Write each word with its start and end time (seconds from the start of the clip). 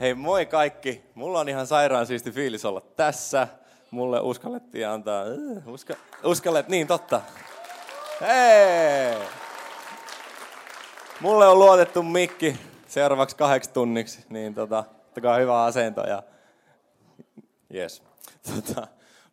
Hei 0.00 0.14
moi 0.14 0.46
kaikki. 0.46 1.02
Mulla 1.14 1.40
on 1.40 1.48
ihan 1.48 1.66
sairaan 1.66 2.06
siisti 2.06 2.30
fiilis 2.30 2.64
olla 2.64 2.80
tässä. 2.80 3.48
Mulle 3.90 4.20
uskallettiin 4.20 4.88
antaa... 4.88 5.24
Uh, 5.24 5.72
uska, 5.72 5.94
uskallet, 6.24 6.68
niin 6.68 6.86
totta. 6.86 7.20
Hei! 8.20 9.16
Mulle 11.20 11.48
on 11.48 11.58
luotettu 11.58 12.02
mikki 12.02 12.56
seuraavaksi 12.86 13.36
kahdeksi 13.36 13.70
tunniksi, 13.72 14.24
niin 14.28 14.54
tota, 14.54 14.84
ottakaa 15.08 15.36
hyvä 15.36 15.64
asento 15.64 16.00
ja... 16.00 16.22
Yes. 17.74 18.02
Tota, 18.54 18.80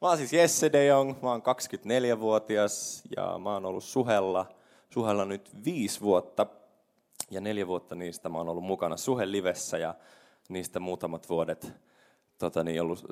mä 0.02 0.08
oon 0.08 0.18
siis 0.18 0.34
Jesse 0.34 0.72
de 0.74 0.86
Jong, 0.86 1.22
mä 1.22 1.30
oon 1.30 1.42
24-vuotias 1.42 3.04
ja 3.18 3.38
mä 3.38 3.54
oon 3.54 3.66
ollut 3.66 3.84
Suhella, 3.84 4.46
Suhella 4.90 5.26
nyt 5.26 5.50
viisi 5.66 6.02
vuotta. 6.02 6.46
Ja 7.32 7.42
neljä 7.42 7.68
vuotta 7.68 7.96
niistä 7.96 8.30
mä 8.30 8.38
oon 8.38 8.50
ollut 8.50 8.64
mukana 8.64 8.98
Suhe 8.98 9.32
Livessä 9.32 9.78
ja 9.78 9.96
niistä 10.50 10.80
muutamat 10.80 11.30
vuodet 11.30 11.74
tota 12.38 12.64
niin, 12.64 12.82
ollut 12.82 13.06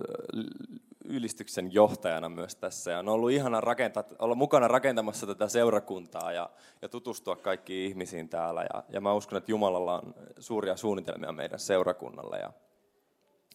ylistyksen 1.06 1.74
johtajana 1.74 2.30
myös 2.30 2.56
tässä. 2.56 2.92
Ja 2.92 3.00
on 3.00 3.10
ollut 3.10 3.32
ihana 3.32 3.62
rakentaa, 3.62 4.04
olla 4.20 4.36
mukana 4.36 4.68
rakentamassa 4.68 5.28
tätä 5.28 5.48
seurakuntaa 5.48 6.32
ja, 6.32 6.50
ja 6.82 6.90
tutustua 6.90 7.36
kaikkiin 7.36 7.90
ihmisiin 7.90 8.30
täällä. 8.30 8.66
Ja, 8.74 8.84
ja 8.90 9.02
mä 9.02 9.14
uskon, 9.14 9.38
että 9.38 9.52
Jumalalla 9.52 10.00
on 10.00 10.16
suuria 10.40 10.76
suunnitelmia 10.78 11.32
meidän 11.32 11.60
seurakunnalle. 11.60 12.38
Ja, 12.38 12.54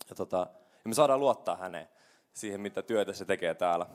ja, 0.08 0.14
tota, 0.16 0.46
ja 0.84 0.88
me 0.88 0.94
saadaan 0.94 1.20
luottaa 1.20 1.56
häneen 1.56 1.88
siihen, 2.32 2.60
mitä 2.60 2.82
työtä 2.82 3.12
se 3.12 3.24
tekee 3.24 3.54
täällä. 3.54 3.86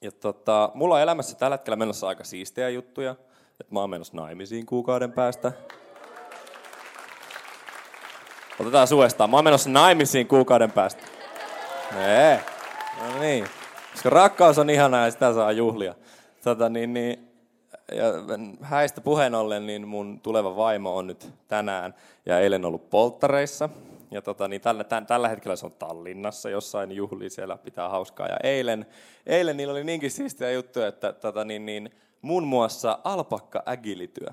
Ja 0.00 0.12
tota, 0.12 0.70
mulla 0.74 0.94
on 0.94 1.00
elämässä 1.00 1.36
tällä 1.36 1.56
hetkellä 1.56 1.76
menossa 1.76 2.08
aika 2.08 2.24
siistejä 2.24 2.68
juttuja. 2.68 3.16
Että 3.60 3.74
mä 3.74 3.80
oon 3.80 3.90
menossa 3.90 4.16
naimisiin 4.16 4.66
kuukauden 4.66 5.12
päästä. 5.12 5.52
Otetaan 8.62 8.88
suestaan. 8.88 9.30
Mä 9.30 9.36
oon 9.36 9.44
menossa 9.44 9.70
naimisiin 9.70 10.26
kuukauden 10.26 10.72
päästä. 10.72 11.02
Nee. 11.94 12.40
No 13.00 13.20
niin. 13.20 13.46
Koska 13.92 14.10
rakkaus 14.10 14.58
on 14.58 14.70
ihanaa 14.70 15.04
ja 15.04 15.10
sitä 15.10 15.34
saa 15.34 15.52
juhlia. 15.52 15.94
Tota, 16.44 16.68
niin, 16.68 16.94
niin, 16.94 17.28
ja 17.92 18.04
häistä 18.60 19.00
puheen 19.00 19.34
ollen, 19.34 19.66
niin 19.66 19.88
mun 19.88 20.20
tuleva 20.20 20.56
vaimo 20.56 20.96
on 20.96 21.06
nyt 21.06 21.30
tänään 21.48 21.94
ja 22.26 22.40
eilen 22.40 22.64
ollut 22.64 22.90
polttareissa. 22.90 23.68
Ja 24.10 24.22
tota, 24.22 24.48
niin 24.48 24.60
tällä, 24.60 24.84
tämän, 24.84 25.06
tällä 25.06 25.28
hetkellä 25.28 25.56
se 25.56 25.66
on 25.66 25.72
Tallinnassa 25.72 26.50
jossain 26.50 26.92
juhli, 26.92 27.30
siellä 27.30 27.56
pitää 27.56 27.88
hauskaa. 27.88 28.26
Ja 28.26 28.36
eilen, 28.42 28.86
eilen 29.26 29.56
niillä 29.56 29.72
oli 29.72 29.84
niinkin 29.84 30.10
siistiä 30.10 30.50
juttuja, 30.50 30.86
että 30.86 31.12
tota, 31.12 31.44
niin, 31.44 31.66
niin, 31.66 31.90
muun 32.22 32.46
muassa 32.46 32.98
alpakka 33.04 33.62
ägilityö. 33.68 34.28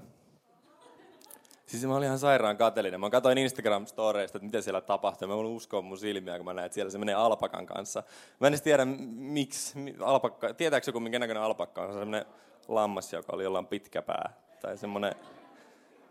Siis 1.70 1.86
mä 1.86 1.96
olin 1.96 2.06
ihan 2.06 2.20
sairaan 2.20 2.58
kateellinen. 2.58 3.00
Mä 3.00 3.10
katsoin 3.10 3.38
Instagram-storeista, 3.38 4.38
että 4.38 4.46
mitä 4.46 4.62
siellä 4.62 4.82
tapahtuu. 4.82 5.28
Mä 5.28 5.36
voin 5.36 5.48
uskoa 5.48 5.82
mun 5.82 5.98
silmiä, 5.98 6.38
kun 6.38 6.46
mä 6.46 6.54
näen, 6.54 6.66
että 6.66 6.74
siellä 6.74 6.92
se 6.92 6.98
menee 6.98 7.16
alpakan 7.16 7.66
kanssa. 7.66 8.04
Mä 8.40 8.48
en 8.48 8.52
edes 8.52 8.62
tiedä, 8.62 8.86
miksi. 9.16 9.96
Alpakka, 10.00 10.54
tietääkö 10.54 10.84
joku, 10.90 11.00
minkä 11.00 11.20
näköinen 11.20 11.44
alpakka 11.44 11.82
on? 11.82 11.88
Se 11.88 11.92
on 11.92 12.02
semmoinen 12.02 12.26
lammas, 12.68 13.14
joka 13.14 13.36
oli 13.36 13.44
jollain 13.44 13.66
pitkä 13.66 14.02
pää. 14.02 14.34
Tai 14.62 14.78
semmoinen... 14.78 15.16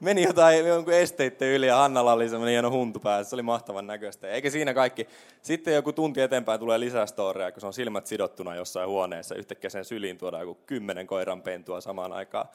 Meni 0.00 0.22
jotain 0.22 0.66
jonkun 0.66 0.94
esteitten 0.94 1.48
yli 1.48 1.66
ja 1.66 1.76
Hannalla 1.76 2.12
oli 2.12 2.28
semmoinen 2.28 2.52
hieno 2.52 2.70
huntu 2.70 3.00
päässä. 3.00 3.30
Se 3.30 3.36
oli 3.36 3.42
mahtavan 3.42 3.86
näköistä. 3.86 4.28
Eikä 4.28 4.50
siinä 4.50 4.74
kaikki. 4.74 5.08
Sitten 5.42 5.74
joku 5.74 5.92
tunti 5.92 6.20
eteenpäin 6.20 6.60
tulee 6.60 6.80
lisää 6.80 7.06
storia, 7.06 7.52
kun 7.52 7.60
se 7.60 7.66
on 7.66 7.72
silmät 7.72 8.06
sidottuna 8.06 8.54
jossain 8.54 8.88
huoneessa. 8.88 9.34
Yhtäkkiä 9.34 9.70
sen 9.70 9.84
syliin 9.84 10.18
tuodaan 10.18 10.42
joku 10.42 10.60
kymmenen 10.66 11.06
koiran 11.06 11.42
pentua 11.42 11.80
samaan 11.80 12.12
aikaan 12.12 12.48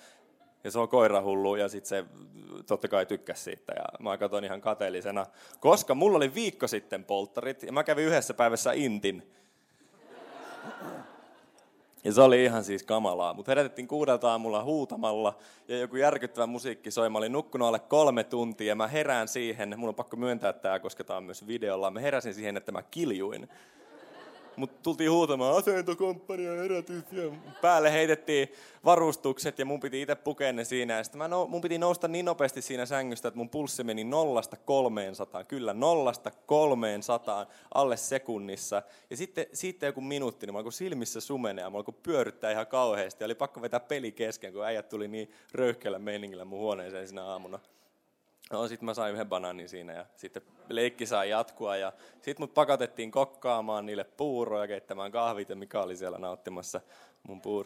ja 0.63 0.71
se 0.71 0.79
on 0.79 0.89
koirahullu 0.89 1.55
ja 1.55 1.69
sitten 1.69 1.89
se 1.89 2.05
totta 2.67 2.87
kai 2.87 3.05
tykkäsi 3.05 3.43
siitä 3.43 3.73
ja 3.75 3.85
mä 3.99 4.17
katsoin 4.17 4.43
ihan 4.43 4.61
kateellisena, 4.61 5.25
koska 5.59 5.95
mulla 5.95 6.17
oli 6.17 6.33
viikko 6.33 6.67
sitten 6.67 7.03
polttarit 7.03 7.63
ja 7.63 7.71
mä 7.71 7.83
kävin 7.83 8.05
yhdessä 8.05 8.33
päivässä 8.33 8.71
intin. 8.71 9.33
Ja 12.03 12.13
se 12.13 12.21
oli 12.21 12.43
ihan 12.43 12.63
siis 12.63 12.83
kamalaa. 12.83 13.33
Mutta 13.33 13.51
herätettiin 13.51 13.87
kuudelta 13.87 14.31
aamulla 14.31 14.63
huutamalla 14.63 15.37
ja 15.67 15.77
joku 15.77 15.95
järkyttävä 15.95 16.47
musiikki 16.47 16.91
soi. 16.91 17.09
Mä 17.09 17.17
olin 17.17 17.31
nukkunut 17.31 17.67
alle 17.67 17.79
kolme 17.79 18.23
tuntia 18.23 18.67
ja 18.67 18.75
mä 18.75 18.87
herään 18.87 19.27
siihen, 19.27 19.73
mun 19.77 19.89
on 19.89 19.95
pakko 19.95 20.17
myöntää 20.17 20.53
tämä, 20.53 20.79
koska 20.79 21.03
tämä 21.03 21.17
on 21.17 21.23
myös 21.23 21.47
videolla. 21.47 21.91
Mä 21.91 21.99
heräsin 21.99 22.33
siihen, 22.33 22.57
että 22.57 22.71
mä 22.71 22.81
kiljuin. 22.81 23.49
Mutta 24.55 24.79
tultiin 24.83 25.11
huutamaan 25.11 25.57
asentokomppania 25.57 26.51
herätys 26.51 27.03
ja 27.11 27.31
päälle 27.61 27.91
heitettiin 27.91 28.47
varustukset 28.85 29.59
ja 29.59 29.65
mun 29.65 29.79
piti 29.79 30.01
itse 30.01 30.15
pukea 30.15 30.53
ne 30.53 30.63
siinä. 30.63 30.97
Ja 30.97 31.03
sitten 31.03 31.17
mä 31.17 31.27
no, 31.27 31.45
mun 31.45 31.61
piti 31.61 31.77
nousta 31.77 32.07
niin 32.07 32.25
nopeasti 32.25 32.61
siinä 32.61 32.85
sängystä, 32.85 33.27
että 33.27 33.37
mun 33.37 33.49
pulssi 33.49 33.83
meni 33.83 34.03
nollasta 34.03 34.57
kolmeen 34.57 35.15
sataan. 35.15 35.45
Kyllä, 35.45 35.73
nollasta 35.73 36.31
kolmeen 36.45 37.03
sataan 37.03 37.47
alle 37.73 37.97
sekunnissa. 37.97 38.81
Ja 39.09 39.17
sitten 39.17 39.45
siitä 39.53 39.85
joku 39.85 40.01
minuutti, 40.01 40.45
niin 40.45 40.53
mä 40.53 40.57
alkoin 40.59 40.73
silmissä 40.73 41.21
sumenea, 41.21 41.69
mä 41.69 41.77
alkoin 41.77 41.97
pyöryttää 42.03 42.51
ihan 42.51 42.67
kauheasti. 42.67 43.23
Oli 43.23 43.35
pakko 43.35 43.61
vetää 43.61 43.79
peli 43.79 44.11
kesken, 44.11 44.53
kun 44.53 44.65
äijät 44.65 44.89
tuli 44.89 45.07
niin 45.07 45.31
röyhkeällä 45.53 45.99
meiningillä 45.99 46.45
mun 46.45 46.59
huoneeseen 46.59 47.07
siinä 47.07 47.25
aamuna. 47.25 47.59
No 48.51 48.67
sitten 48.67 48.85
mä 48.85 48.93
sain 48.93 49.13
yhden 49.13 49.29
banaanin 49.29 49.69
siinä 49.69 49.93
ja 49.93 50.05
sitten 50.15 50.41
leikki 50.69 51.05
sai 51.05 51.29
jatkua 51.29 51.77
ja 51.77 51.93
sitten 52.13 52.43
mut 52.43 52.53
pakotettiin 52.53 53.11
kokkaamaan 53.11 53.85
niille 53.85 54.03
puuroja, 54.03 54.67
keittämään 54.67 55.11
kahvit 55.11 55.49
ja 55.49 55.55
Mika 55.55 55.81
oli 55.81 55.95
siellä 55.95 56.17
nauttimassa 56.17 56.81
mun 57.23 57.41
puur. 57.41 57.65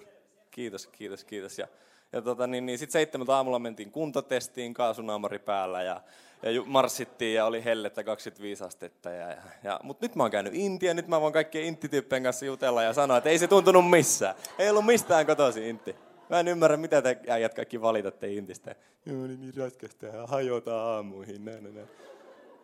Kiitos, 0.52 0.88
kiitos, 0.88 1.24
kiitos. 1.24 1.60
Ja, 1.60 1.68
ja 2.14 2.22
tota, 2.22 2.48
niin, 2.48 2.66
niin 2.66 2.80
sitten 2.80 2.94
seitsemältä 2.94 3.36
aamulla 3.36 3.60
mentiin 3.60 3.92
kuntotestiin, 3.92 4.74
kaasunaamari 4.74 5.40
päällä 5.40 5.84
ja, 5.84 6.02
ja 6.44 6.64
marssittiin 6.66 7.36
ja 7.36 7.46
oli 7.46 7.64
hellettä 7.64 8.04
25 8.04 8.64
astetta. 8.64 9.10
Ja, 9.10 9.30
ja, 9.30 9.42
ja, 9.64 9.80
Mutta 9.84 10.06
nyt 10.06 10.16
mä 10.16 10.24
oon 10.24 10.32
käynyt 10.32 10.56
Intia, 10.56 10.94
nyt 10.94 11.08
mä 11.08 11.22
voin 11.22 11.34
kaikkien 11.34 11.66
intityyppien 11.66 12.24
kanssa 12.24 12.46
jutella 12.46 12.84
ja 12.84 12.94
sanoa, 12.94 13.18
että 13.18 13.30
ei 13.30 13.40
se 13.40 13.48
tuntunut 13.48 13.90
missään. 13.90 14.36
Ei 14.60 14.70
ollut 14.70 14.86
mistään 14.86 15.26
kotoisin 15.26 15.64
Intti. 15.64 15.96
Mä 16.30 16.40
en 16.40 16.48
ymmärrä, 16.48 16.78
mitä 16.78 17.02
te 17.02 17.20
äijät 17.30 17.54
kaikki 17.54 17.82
valitatte 17.82 18.28
Intistä. 18.28 18.76
Joo, 19.06 19.28
niin, 19.28 19.42
niin 19.42 19.58
raskasta 19.58 20.06
ja 20.06 20.28
hajotaan 20.28 20.96
aamuihin. 20.96 21.46
Näin, 21.46 21.64
näin. 21.64 21.88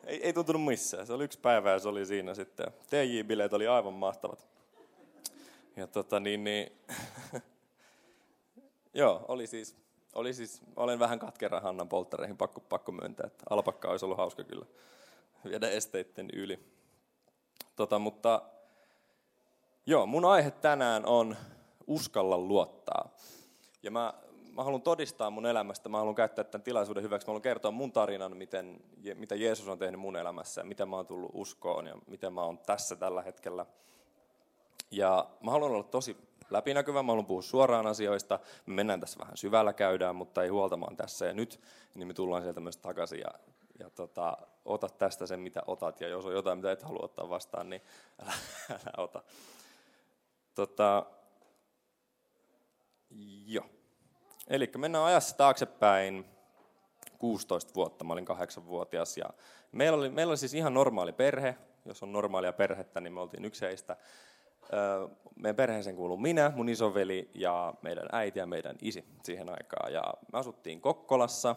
Ei, 0.06 0.24
ei 0.24 0.34
tuntunut 0.34 0.64
missään. 0.64 1.08
Se 1.08 1.14
oli 1.14 1.24
yksi 1.24 1.40
päivä 1.40 1.72
ja 1.72 1.80
se 1.80 1.88
oli 1.88 2.06
siinä 2.06 2.34
sitten. 2.34 2.68
TJ-bileet 2.90 3.54
oli 3.54 3.68
aivan 3.68 3.94
mahtavat. 3.94 4.48
Ja 5.76 5.88
tota 5.88 6.20
niin, 6.20 6.44
niin 6.44 6.72
Joo, 8.94 9.26
oli 9.28 9.48
siis, 9.48 9.76
oli 10.16 10.34
siis, 10.34 10.62
olen 10.76 11.00
vähän 11.00 11.20
katkera 11.20 11.60
Hannan 11.60 11.90
polttareihin, 11.90 12.38
pakko, 12.38 12.60
pakko 12.60 12.92
myöntää, 12.92 13.28
että 13.28 13.44
alpakka 13.50 13.90
olisi 13.90 14.06
ollut 14.06 14.18
hauska 14.18 14.44
kyllä 14.44 14.66
viedä 15.46 15.70
esteitten 15.70 16.30
yli. 16.34 16.60
Tota, 17.76 18.00
mutta 18.00 18.42
joo, 19.86 20.06
mun 20.06 20.26
aihe 20.26 20.52
tänään 20.52 21.06
on 21.06 21.36
uskalla 21.88 22.38
luottaa. 22.38 23.10
Ja 23.84 23.92
mä, 23.92 24.14
mä 24.52 24.64
haluan 24.64 24.82
todistaa 24.82 25.30
mun 25.30 25.46
elämästä, 25.46 25.90
mä 25.90 25.98
haluan 25.98 26.16
käyttää 26.16 26.44
tämän 26.44 26.64
tilaisuuden 26.64 27.04
hyväksi, 27.04 27.28
mä 27.28 27.30
haluan 27.30 27.42
kertoa 27.42 27.72
mun 27.72 27.92
tarinan, 27.92 28.38
miten, 28.38 28.84
mitä 29.16 29.36
Jeesus 29.36 29.68
on 29.68 29.80
tehnyt 29.80 30.00
mun 30.00 30.16
elämässä 30.16 30.62
ja 30.62 30.66
miten 30.66 30.90
mä 30.90 30.96
oon 30.96 31.08
tullut 31.08 31.32
uskoon 31.34 31.88
ja 31.88 31.96
miten 32.08 32.34
mä 32.34 32.42
oon 32.42 32.58
tässä 32.58 32.96
tällä 32.96 33.22
hetkellä. 33.22 33.66
Ja 34.92 35.28
mä 35.44 35.52
haluan 35.52 35.72
olla 35.72 35.84
tosi 35.84 36.18
läpinäkyvä, 36.50 37.04
mä 37.04 37.12
haluan 37.12 37.26
puhua 37.26 37.42
suoraan 37.42 37.88
asioista, 37.88 38.40
me 38.66 38.74
mennään 38.74 39.00
tässä 39.00 39.20
vähän 39.20 39.38
syvällä 39.38 39.74
käydään, 39.74 40.16
mutta 40.16 40.44
ei 40.44 40.50
huolta, 40.50 40.78
mä 40.78 40.86
tässä 40.98 41.26
ja 41.26 41.34
nyt, 41.34 41.60
niin 41.96 42.08
me 42.08 42.14
tullaan 42.14 42.42
sieltä 42.44 42.60
myös 42.60 42.78
takaisin 42.78 43.20
ja, 43.20 43.34
ja 43.80 43.90
tota, 43.90 44.38
ota 44.66 44.90
tästä 44.90 45.26
sen, 45.26 45.40
mitä 45.40 45.62
otat, 45.68 46.02
ja 46.02 46.08
jos 46.08 46.26
on 46.26 46.34
jotain, 46.34 46.58
mitä 46.58 46.72
et 46.72 46.84
halua 46.84 47.04
ottaa 47.04 47.30
vastaan, 47.30 47.70
niin 47.70 47.82
älä, 48.24 48.34
älä 48.72 49.04
ota. 49.04 49.24
Tota, 50.56 51.06
Joo. 53.46 53.66
Eli 54.48 54.72
mennään 54.78 55.06
ajassa 55.06 55.38
taaksepäin 55.38 56.26
16 57.20 57.74
vuotta, 57.76 58.04
mä 58.04 58.14
olin 58.14 58.26
kahdeksanvuotias 58.26 59.18
ja 59.18 59.26
meillä 59.72 59.98
oli, 59.98 60.10
meillä 60.10 60.32
oli 60.32 60.38
siis 60.38 60.54
ihan 60.54 60.74
normaali 60.74 61.14
perhe, 61.14 61.56
jos 61.86 62.04
on 62.04 62.14
normaalia 62.14 62.54
perhettä, 62.54 63.02
niin 63.02 63.14
me 63.14 63.22
oltiin 63.22 63.46
yksi 63.46 63.66
heistä. 63.66 63.98
Meidän 65.36 65.56
perheeseen 65.56 65.96
kuuluu 65.96 66.18
minä, 66.18 66.52
mun 66.56 66.70
isoveli 66.70 67.30
ja 67.34 67.74
meidän 67.82 68.06
äiti 68.12 68.40
ja 68.40 68.46
meidän 68.46 68.76
isi 68.82 69.06
siihen 69.24 69.50
aikaan. 69.50 69.94
Ja 69.94 70.14
me 70.34 70.40
asuttiin 70.40 70.82
Kokkolassa, 70.82 71.56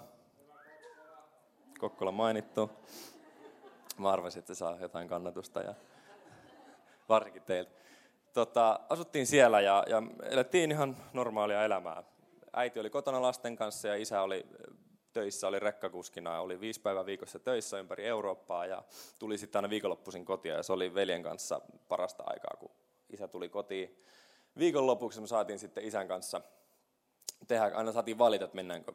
Kokkola 1.79 2.13
mainittu. 2.13 2.71
Mä 3.99 4.11
arvasin, 4.11 4.39
että 4.39 4.55
se 4.55 4.59
saa 4.59 4.77
jotain 4.81 5.09
kannatusta 5.09 5.61
ja 5.61 5.75
varsinkin 7.09 7.43
teiltä. 7.43 7.86
Tota, 8.37 8.81
asuttiin 8.89 9.27
siellä 9.27 9.61
ja, 9.61 9.85
ja 9.89 10.03
elettiin 10.23 10.71
ihan 10.71 10.97
normaalia 11.13 11.65
elämää. 11.65 12.03
Äiti 12.53 12.81
oli 12.81 12.91
kotona 12.91 13.23
lasten 13.23 13.57
kanssa 13.57 13.89
ja 13.89 13.95
isä 13.95 14.23
oli 14.23 14.47
töissä, 15.13 15.49
oli 15.49 15.59
rekkakuskina, 15.59 16.41
oli 16.41 16.61
viisi 16.61 16.81
päivää 16.81 17.07
viikossa 17.07 17.39
töissä 17.39 17.79
ympäri 17.79 18.07
Eurooppaa 18.07 18.67
ja 18.67 18.83
tuli 19.19 19.39
sitten 19.39 19.59
aina 19.59 19.71
viikonloppuisin 19.71 20.25
kotia 20.25 20.55
ja 20.55 20.63
se 20.63 20.73
oli 20.73 20.95
veljen 20.95 21.23
kanssa 21.23 21.61
parasta 21.89 22.25
aikaa, 22.27 22.57
kun 22.59 22.71
isä 23.11 23.29
tuli 23.29 23.49
kotiin. 23.49 24.03
Viikonlopuksi 24.59 25.21
me 25.21 25.27
saatiin 25.27 25.59
sitten 25.59 25.85
isän 25.85 26.09
kanssa 26.09 26.41
tehdä, 27.49 27.71
aina 27.75 27.93
saatiin 27.93 28.19
valita, 28.19 28.45
että 28.45 28.57
mennäänkö 28.57 28.93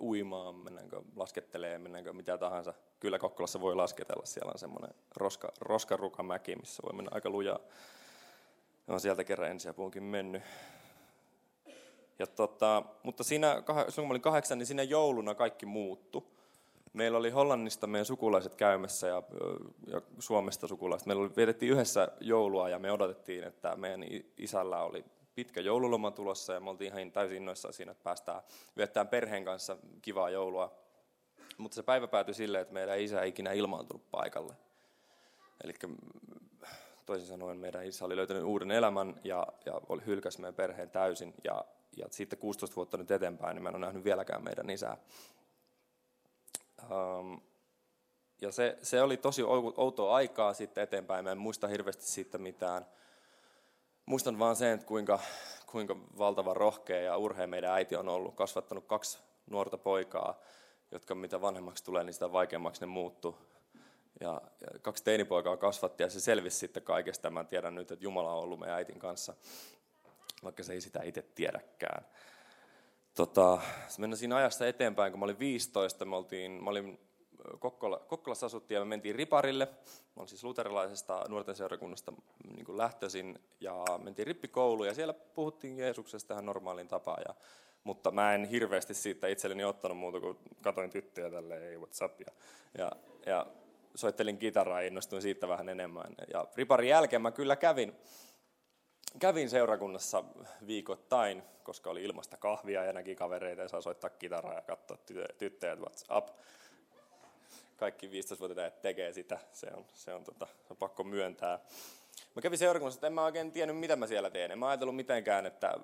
uimaan, 0.00 0.54
mennäänkö 0.54 1.00
laskettelemaan, 1.16 1.80
mennäänkö 1.80 2.12
mitä 2.12 2.38
tahansa. 2.38 2.74
Kyllä 3.00 3.18
Kokkolassa 3.18 3.60
voi 3.60 3.76
lasketella, 3.76 4.26
siellä 4.26 4.50
on 4.52 4.58
semmoinen 4.58 4.94
roska, 5.16 5.52
roskarukamäki, 5.60 6.56
missä 6.56 6.82
voi 6.82 6.96
mennä 6.96 7.10
aika 7.14 7.30
lujaa. 7.30 7.60
On 8.88 9.00
sieltä 9.00 9.24
kerran 9.24 9.50
ensiapuunkin 9.50 10.02
mennyt. 10.02 10.42
Ja 12.18 12.26
tota, 12.26 12.82
mutta 13.02 13.24
siinä, 13.24 13.62
kun 13.66 14.04
mä 14.04 14.10
olin 14.10 14.22
kahdeksan, 14.22 14.58
niin 14.58 14.66
siinä 14.66 14.82
jouluna 14.82 15.34
kaikki 15.34 15.66
muuttu. 15.66 16.34
Meillä 16.92 17.18
oli 17.18 17.30
Hollannista 17.30 17.86
meidän 17.86 18.06
sukulaiset 18.06 18.54
käymässä 18.54 19.06
ja, 19.06 19.22
ja 19.86 20.02
Suomesta 20.18 20.66
sukulaiset. 20.66 21.06
Meillä 21.06 21.22
oli, 21.22 21.36
vietettiin 21.36 21.72
yhdessä 21.72 22.08
joulua 22.20 22.68
ja 22.68 22.78
me 22.78 22.92
odotettiin, 22.92 23.44
että 23.44 23.76
meidän 23.76 24.04
isällä 24.36 24.82
oli 24.82 25.04
pitkä 25.34 25.60
joululoma 25.60 26.10
tulossa 26.10 26.52
ja 26.52 26.60
me 26.60 26.70
oltiin 26.70 26.98
ihan 26.98 27.12
täysin 27.12 27.36
innoissaan 27.36 27.74
siinä, 27.74 27.92
että 27.92 28.04
päästään 28.04 28.42
viettämään 28.76 29.08
perheen 29.08 29.44
kanssa 29.44 29.76
kivaa 30.02 30.30
joulua. 30.30 30.72
Mutta 31.58 31.74
se 31.74 31.82
päivä 31.82 32.06
päätyi 32.06 32.34
silleen, 32.34 32.62
että 32.62 32.74
meidän 32.74 33.00
isä 33.00 33.22
ei 33.22 33.28
ikinä 33.28 33.52
ilmaantunut 33.52 34.10
paikalle. 34.10 34.54
Eli 35.64 35.72
toisin 37.06 37.28
sanoen 37.28 37.58
meidän 37.58 37.86
isä 37.86 38.04
oli 38.04 38.16
löytänyt 38.16 38.42
uuden 38.42 38.70
elämän 38.70 39.20
ja, 39.24 39.46
ja 39.66 39.80
oli 39.88 40.02
hylkäs 40.06 40.38
meidän 40.38 40.54
perheen 40.54 40.90
täysin. 40.90 41.34
Ja, 41.44 41.64
ja 41.96 42.06
sitten 42.10 42.38
16 42.38 42.76
vuotta 42.76 42.96
nyt 42.96 43.10
eteenpäin, 43.10 43.54
niin 43.54 43.62
mä 43.62 43.68
en 43.68 43.74
ole 43.74 43.86
nähnyt 43.86 44.04
vieläkään 44.04 44.44
meidän 44.44 44.70
isää. 44.70 44.96
Um, 46.90 47.40
ja 48.40 48.52
se, 48.52 48.78
se 48.82 49.02
oli 49.02 49.16
tosi 49.16 49.42
outoa 49.76 50.14
aikaa 50.14 50.54
sitten 50.54 50.84
eteenpäin. 50.84 51.24
Mä 51.24 51.32
en 51.32 51.38
muista 51.38 51.68
hirveästi 51.68 52.06
siitä 52.06 52.38
mitään 52.38 52.86
muistan 54.06 54.38
vaan 54.38 54.56
sen, 54.56 54.72
että 54.72 54.86
kuinka, 54.86 55.18
kuinka 55.66 55.96
valtava 56.18 56.54
rohkea 56.54 57.00
ja 57.00 57.16
urhea 57.16 57.46
meidän 57.46 57.72
äiti 57.72 57.96
on 57.96 58.08
ollut, 58.08 58.34
kasvattanut 58.34 58.84
kaksi 58.86 59.18
nuorta 59.50 59.78
poikaa, 59.78 60.38
jotka 60.92 61.14
mitä 61.14 61.40
vanhemmaksi 61.40 61.84
tulee, 61.84 62.04
niin 62.04 62.14
sitä 62.14 62.32
vaikeammaksi 62.32 62.80
ne 62.80 62.86
muuttuu. 62.86 63.38
Ja, 64.20 64.40
kaksi 64.82 65.04
teinipoikaa 65.04 65.56
kasvatti 65.56 66.02
ja 66.02 66.10
se 66.10 66.20
selvisi 66.20 66.58
sitten 66.58 66.82
kaikesta. 66.82 67.30
Mä 67.30 67.44
tiedän 67.44 67.74
nyt, 67.74 67.90
että 67.90 68.04
Jumala 68.04 68.32
on 68.32 68.42
ollut 68.42 68.60
meidän 68.60 68.76
äitin 68.76 68.98
kanssa, 68.98 69.34
vaikka 70.44 70.62
se 70.62 70.72
ei 70.72 70.80
sitä 70.80 71.02
itse 71.02 71.22
tiedäkään. 71.22 72.06
Tota, 73.14 73.58
se 73.88 74.00
mennä 74.00 74.16
siinä 74.16 74.36
ajassa 74.36 74.66
eteenpäin, 74.66 75.12
kun 75.12 75.20
mä 75.20 75.24
olin 75.24 75.38
15, 75.38 76.04
mä, 76.04 76.16
oltiin, 76.16 76.64
mä 76.64 76.70
olin 76.70 76.98
Kokkola, 77.58 77.98
Kokkolassa 77.98 78.46
asuttiin 78.46 78.76
ja 78.76 78.84
me 78.84 78.88
mentiin 78.88 79.14
Riparille. 79.14 79.66
Mä 79.66 79.72
olin 80.16 80.28
siis 80.28 80.44
luterilaisesta 80.44 81.24
nuorten 81.28 81.56
seurakunnasta 81.56 82.12
niin 82.54 82.64
kuin 82.64 82.78
lähtöisin 82.78 83.38
ja 83.60 83.84
mentiin 84.02 84.26
rippikouluun 84.26 84.86
ja 84.86 84.94
siellä 84.94 85.14
puhuttiin 85.14 85.78
Jeesuksesta 85.78 86.34
ihan 86.34 86.46
normaaliin 86.46 86.88
tapaan. 86.88 87.22
Ja, 87.28 87.34
mutta 87.84 88.10
mä 88.10 88.34
en 88.34 88.44
hirveästi 88.44 88.94
siitä 88.94 89.28
itselleni 89.28 89.64
ottanut 89.64 89.98
muuta 89.98 90.20
kuin 90.20 90.38
katoin 90.62 90.90
tyttöjä 90.90 91.30
tälleen, 91.30 91.62
ei 91.62 91.76
what's 91.76 92.04
up. 92.04 92.20
Ja, 92.20 92.32
ja, 92.78 92.92
ja 93.26 93.46
soittelin 93.94 94.38
kitaraa 94.38 94.82
ja 94.82 94.86
innostuin 94.86 95.22
siitä 95.22 95.48
vähän 95.48 95.68
enemmän. 95.68 96.14
Ja 96.32 96.46
Riparin 96.56 96.88
jälkeen 96.88 97.22
mä 97.22 97.30
kyllä 97.30 97.56
kävin, 97.56 97.92
kävin 99.18 99.50
seurakunnassa 99.50 100.24
viikoittain, 100.66 101.42
koska 101.62 101.90
oli 101.90 102.04
ilmasta 102.04 102.36
kahvia 102.36 102.84
ja 102.84 102.92
näki 102.92 103.14
kavereita 103.14 103.62
ja 103.62 103.68
saa 103.68 103.80
soittaa 103.80 104.10
kitaraa 104.10 104.54
ja 104.54 104.62
katsoa 104.62 104.98
tyttöjä, 105.38 105.74
what's 105.74 106.16
up 106.16 106.28
kaikki 107.76 108.06
15-vuotiaat 108.06 108.82
tekee 108.82 109.12
sitä, 109.12 109.38
se 109.52 109.66
on, 109.76 109.84
se 109.94 110.14
on, 110.14 110.24
tota, 110.24 110.46
se 110.46 110.66
on 110.70 110.76
pakko 110.76 111.04
myöntää. 111.04 111.58
Mä 112.34 112.42
kävin 112.42 112.58
seurakunnassa, 112.58 112.98
että 112.98 113.06
en 113.06 113.12
mä 113.12 113.24
oikein 113.24 113.52
tiennyt, 113.52 113.78
mitä 113.78 113.96
mä 113.96 114.06
siellä 114.06 114.30
teen. 114.30 114.50
En 114.50 114.58
mä 114.58 114.68
ajatellut 114.68 114.96
mitenkään, 114.96 115.46
että, 115.46 115.74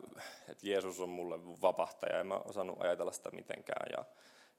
että 0.48 0.68
Jeesus 0.68 1.00
on 1.00 1.08
mulle 1.08 1.38
vapahtaja. 1.62 2.20
En 2.20 2.26
mä 2.26 2.34
osannut 2.34 2.80
ajatella 2.80 3.12
sitä 3.12 3.30
mitenkään. 3.30 3.86
Ja, 3.96 4.04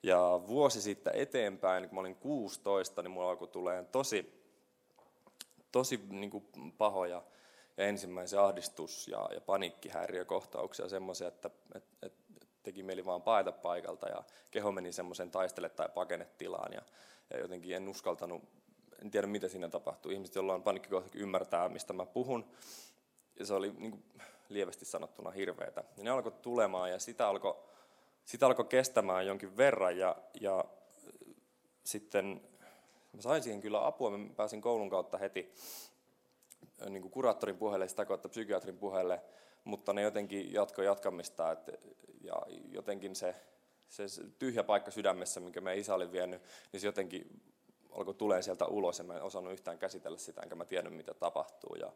ja 0.03 0.41
vuosi 0.47 0.81
sitten 0.81 1.15
eteenpäin, 1.15 1.89
kun 1.89 1.95
mä 1.95 1.99
olin 1.99 2.15
16, 2.15 3.01
niin 3.01 3.11
mulla 3.11 3.29
alkoi 3.29 3.47
tulee 3.47 3.83
tosi, 3.83 4.43
tosi 5.71 5.99
niin 6.09 6.29
kuin 6.31 6.45
pahoja 6.77 7.21
ja 7.77 7.85
ensimmäisen 7.85 8.39
ahdistus- 8.39 9.07
ja, 9.07 9.29
ja 9.33 9.41
paniikkihäiriökohtauksia, 9.41 10.89
semmoisia, 10.89 11.27
että, 11.27 11.49
että, 11.75 11.95
että 12.01 12.19
teki 12.63 12.83
mieli 12.83 13.05
vaan 13.05 13.21
paeta 13.21 13.51
paikalta 13.51 14.09
ja 14.09 14.23
keho 14.51 14.71
meni 14.71 14.91
semmoisen 14.91 15.31
taistele- 15.31 15.69
tai 15.69 15.89
pakenetilaan. 15.95 16.73
Ja 16.73 16.81
ja 17.31 17.39
jotenkin 17.39 17.75
en 17.75 17.89
uskaltanut, 17.89 18.43
en 19.01 19.11
tiedä 19.11 19.27
mitä 19.27 19.47
siinä 19.47 19.69
tapahtui. 19.69 20.13
Ihmiset, 20.13 20.35
joilla 20.35 20.53
on 20.53 20.63
panikkikohta, 20.63 21.09
ymmärtää, 21.13 21.69
mistä 21.69 21.93
mä 21.93 22.05
puhun. 22.05 22.51
Ja 23.39 23.45
se 23.45 23.53
oli 23.53 23.73
niin 23.77 23.91
kuin, 23.91 24.03
lievästi 24.49 24.85
sanottuna 24.85 25.31
hirveätä. 25.31 25.83
Ja 25.97 26.03
ne 26.03 26.09
alkoi 26.09 26.31
tulemaan 26.31 26.91
ja 26.91 26.99
sitä 26.99 27.27
alkoi, 27.27 27.55
sitä 28.25 28.45
alkoi 28.45 28.65
kestämään 28.65 29.27
jonkin 29.27 29.57
verran. 29.57 29.97
Ja, 29.97 30.15
ja 30.41 30.65
sitten 31.83 32.41
mä 33.13 33.21
sain 33.21 33.43
siihen 33.43 33.61
kyllä 33.61 33.87
apua. 33.87 34.17
Mä 34.17 34.29
pääsin 34.35 34.61
koulun 34.61 34.89
kautta 34.89 35.17
heti 35.17 35.53
niin 36.89 37.01
kuin 37.01 37.11
kuraattorin 37.11 37.57
puheelle, 37.57 37.87
sitä 37.87 38.05
kautta 38.05 38.29
psykiatrin 38.29 38.77
puheelle, 38.77 39.21
mutta 39.63 39.93
ne 39.93 40.01
jotenkin 40.01 40.53
jatkoi 40.53 40.85
jatkamista. 40.85 41.51
Et, 41.51 41.69
ja 42.21 42.35
jotenkin 42.71 43.15
se 43.15 43.35
se 43.91 44.03
tyhjä 44.39 44.63
paikka 44.63 44.91
sydämessä, 44.91 45.39
minkä 45.39 45.61
meidän 45.61 45.79
isä 45.79 45.95
oli 45.95 46.11
vienyt, 46.11 46.41
niin 46.71 46.81
se 46.81 46.87
jotenkin 46.87 47.41
alkoi 47.91 48.13
tulee 48.13 48.41
sieltä 48.41 48.65
ulos 48.65 48.99
ja 48.99 49.03
mä 49.03 49.15
en 49.15 49.23
osannut 49.23 49.53
yhtään 49.53 49.77
käsitellä 49.77 50.17
sitä, 50.17 50.41
enkä 50.41 50.55
mä 50.55 50.65
tiennyt 50.65 50.93
mitä 50.93 51.13
tapahtuu. 51.13 51.75
Ja, 51.75 51.91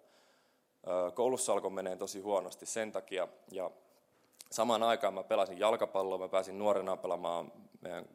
ö, 0.87 1.11
koulussa 1.11 1.53
alkoi 1.53 1.71
menee 1.71 1.95
tosi 1.95 2.19
huonosti 2.19 2.65
sen 2.65 2.91
takia 2.91 3.27
ja 3.51 3.71
samaan 4.51 4.83
aikaan 4.83 5.13
mä 5.13 5.23
pelasin 5.23 5.59
jalkapalloa, 5.59 6.17
mä 6.17 6.27
pääsin 6.27 6.59
nuorena 6.59 6.97
pelaamaan 6.97 7.51
meidän 7.81 8.05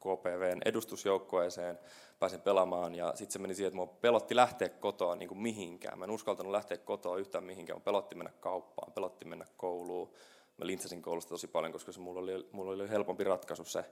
KPVn 0.00 0.60
edustusjoukkueeseen, 0.64 1.78
pääsin 2.18 2.40
pelaamaan 2.40 2.94
ja 2.94 3.12
sitten 3.14 3.32
se 3.32 3.38
meni 3.38 3.54
siihen, 3.54 3.68
että 3.68 3.76
mua 3.76 3.86
pelotti 3.86 4.36
lähteä 4.36 4.68
kotoa 4.68 5.16
niin 5.16 5.28
kuin 5.28 5.38
mihinkään. 5.38 5.98
Mä 5.98 6.04
en 6.04 6.10
uskaltanut 6.10 6.52
lähteä 6.52 6.78
kotoa 6.78 7.16
yhtään 7.16 7.44
mihinkään, 7.44 7.78
mä 7.78 7.84
pelotti 7.84 8.14
mennä 8.14 8.32
kauppaan, 8.40 8.92
pelotti 8.92 9.24
mennä 9.24 9.46
kouluun 9.56 10.10
mä 10.58 10.66
lintsasin 10.66 11.02
koulusta 11.02 11.28
tosi 11.28 11.46
paljon, 11.46 11.72
koska 11.72 11.92
se 11.92 12.00
mulla 12.00 12.20
oli, 12.20 12.48
mulla 12.52 12.72
oli 12.72 12.90
helpompi 12.90 13.24
ratkaisu 13.24 13.64
se. 13.64 13.84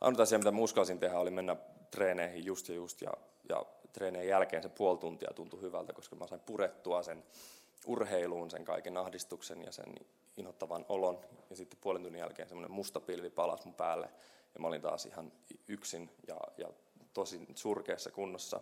Ainut 0.00 0.20
asia, 0.20 0.38
mitä 0.38 0.50
mä 0.50 0.60
uskalsin 0.60 0.98
tehdä, 0.98 1.18
oli 1.18 1.30
mennä 1.30 1.56
treeneihin 1.90 2.44
just 2.44 2.68
ja 2.68 2.74
just, 2.74 3.02
ja, 3.02 3.12
ja 3.48 3.64
treeneen 3.92 4.28
jälkeen 4.28 4.62
se 4.62 4.68
puoli 4.68 4.98
tuntia 4.98 5.30
tuntui 5.34 5.60
hyvältä, 5.60 5.92
koska 5.92 6.16
mä 6.16 6.26
sain 6.26 6.40
purettua 6.40 7.02
sen 7.02 7.24
urheiluun, 7.86 8.50
sen 8.50 8.64
kaiken 8.64 8.96
ahdistuksen 8.96 9.62
ja 9.62 9.72
sen 9.72 9.94
inhottavan 10.38 10.86
olon. 10.88 11.20
Ja 11.50 11.56
sitten 11.56 11.78
puolen 11.80 12.02
tunnin 12.02 12.20
jälkeen 12.20 12.48
semmoinen 12.48 12.70
musta 12.70 13.00
pilvi 13.00 13.30
palasi 13.30 13.64
mun 13.64 13.74
päälle, 13.74 14.08
ja 14.54 14.60
mä 14.60 14.68
olin 14.68 14.82
taas 14.82 15.06
ihan 15.06 15.32
yksin 15.68 16.10
ja, 16.28 16.36
ja 16.58 16.68
tosi 17.14 17.40
surkeassa 17.54 18.10
kunnossa. 18.10 18.60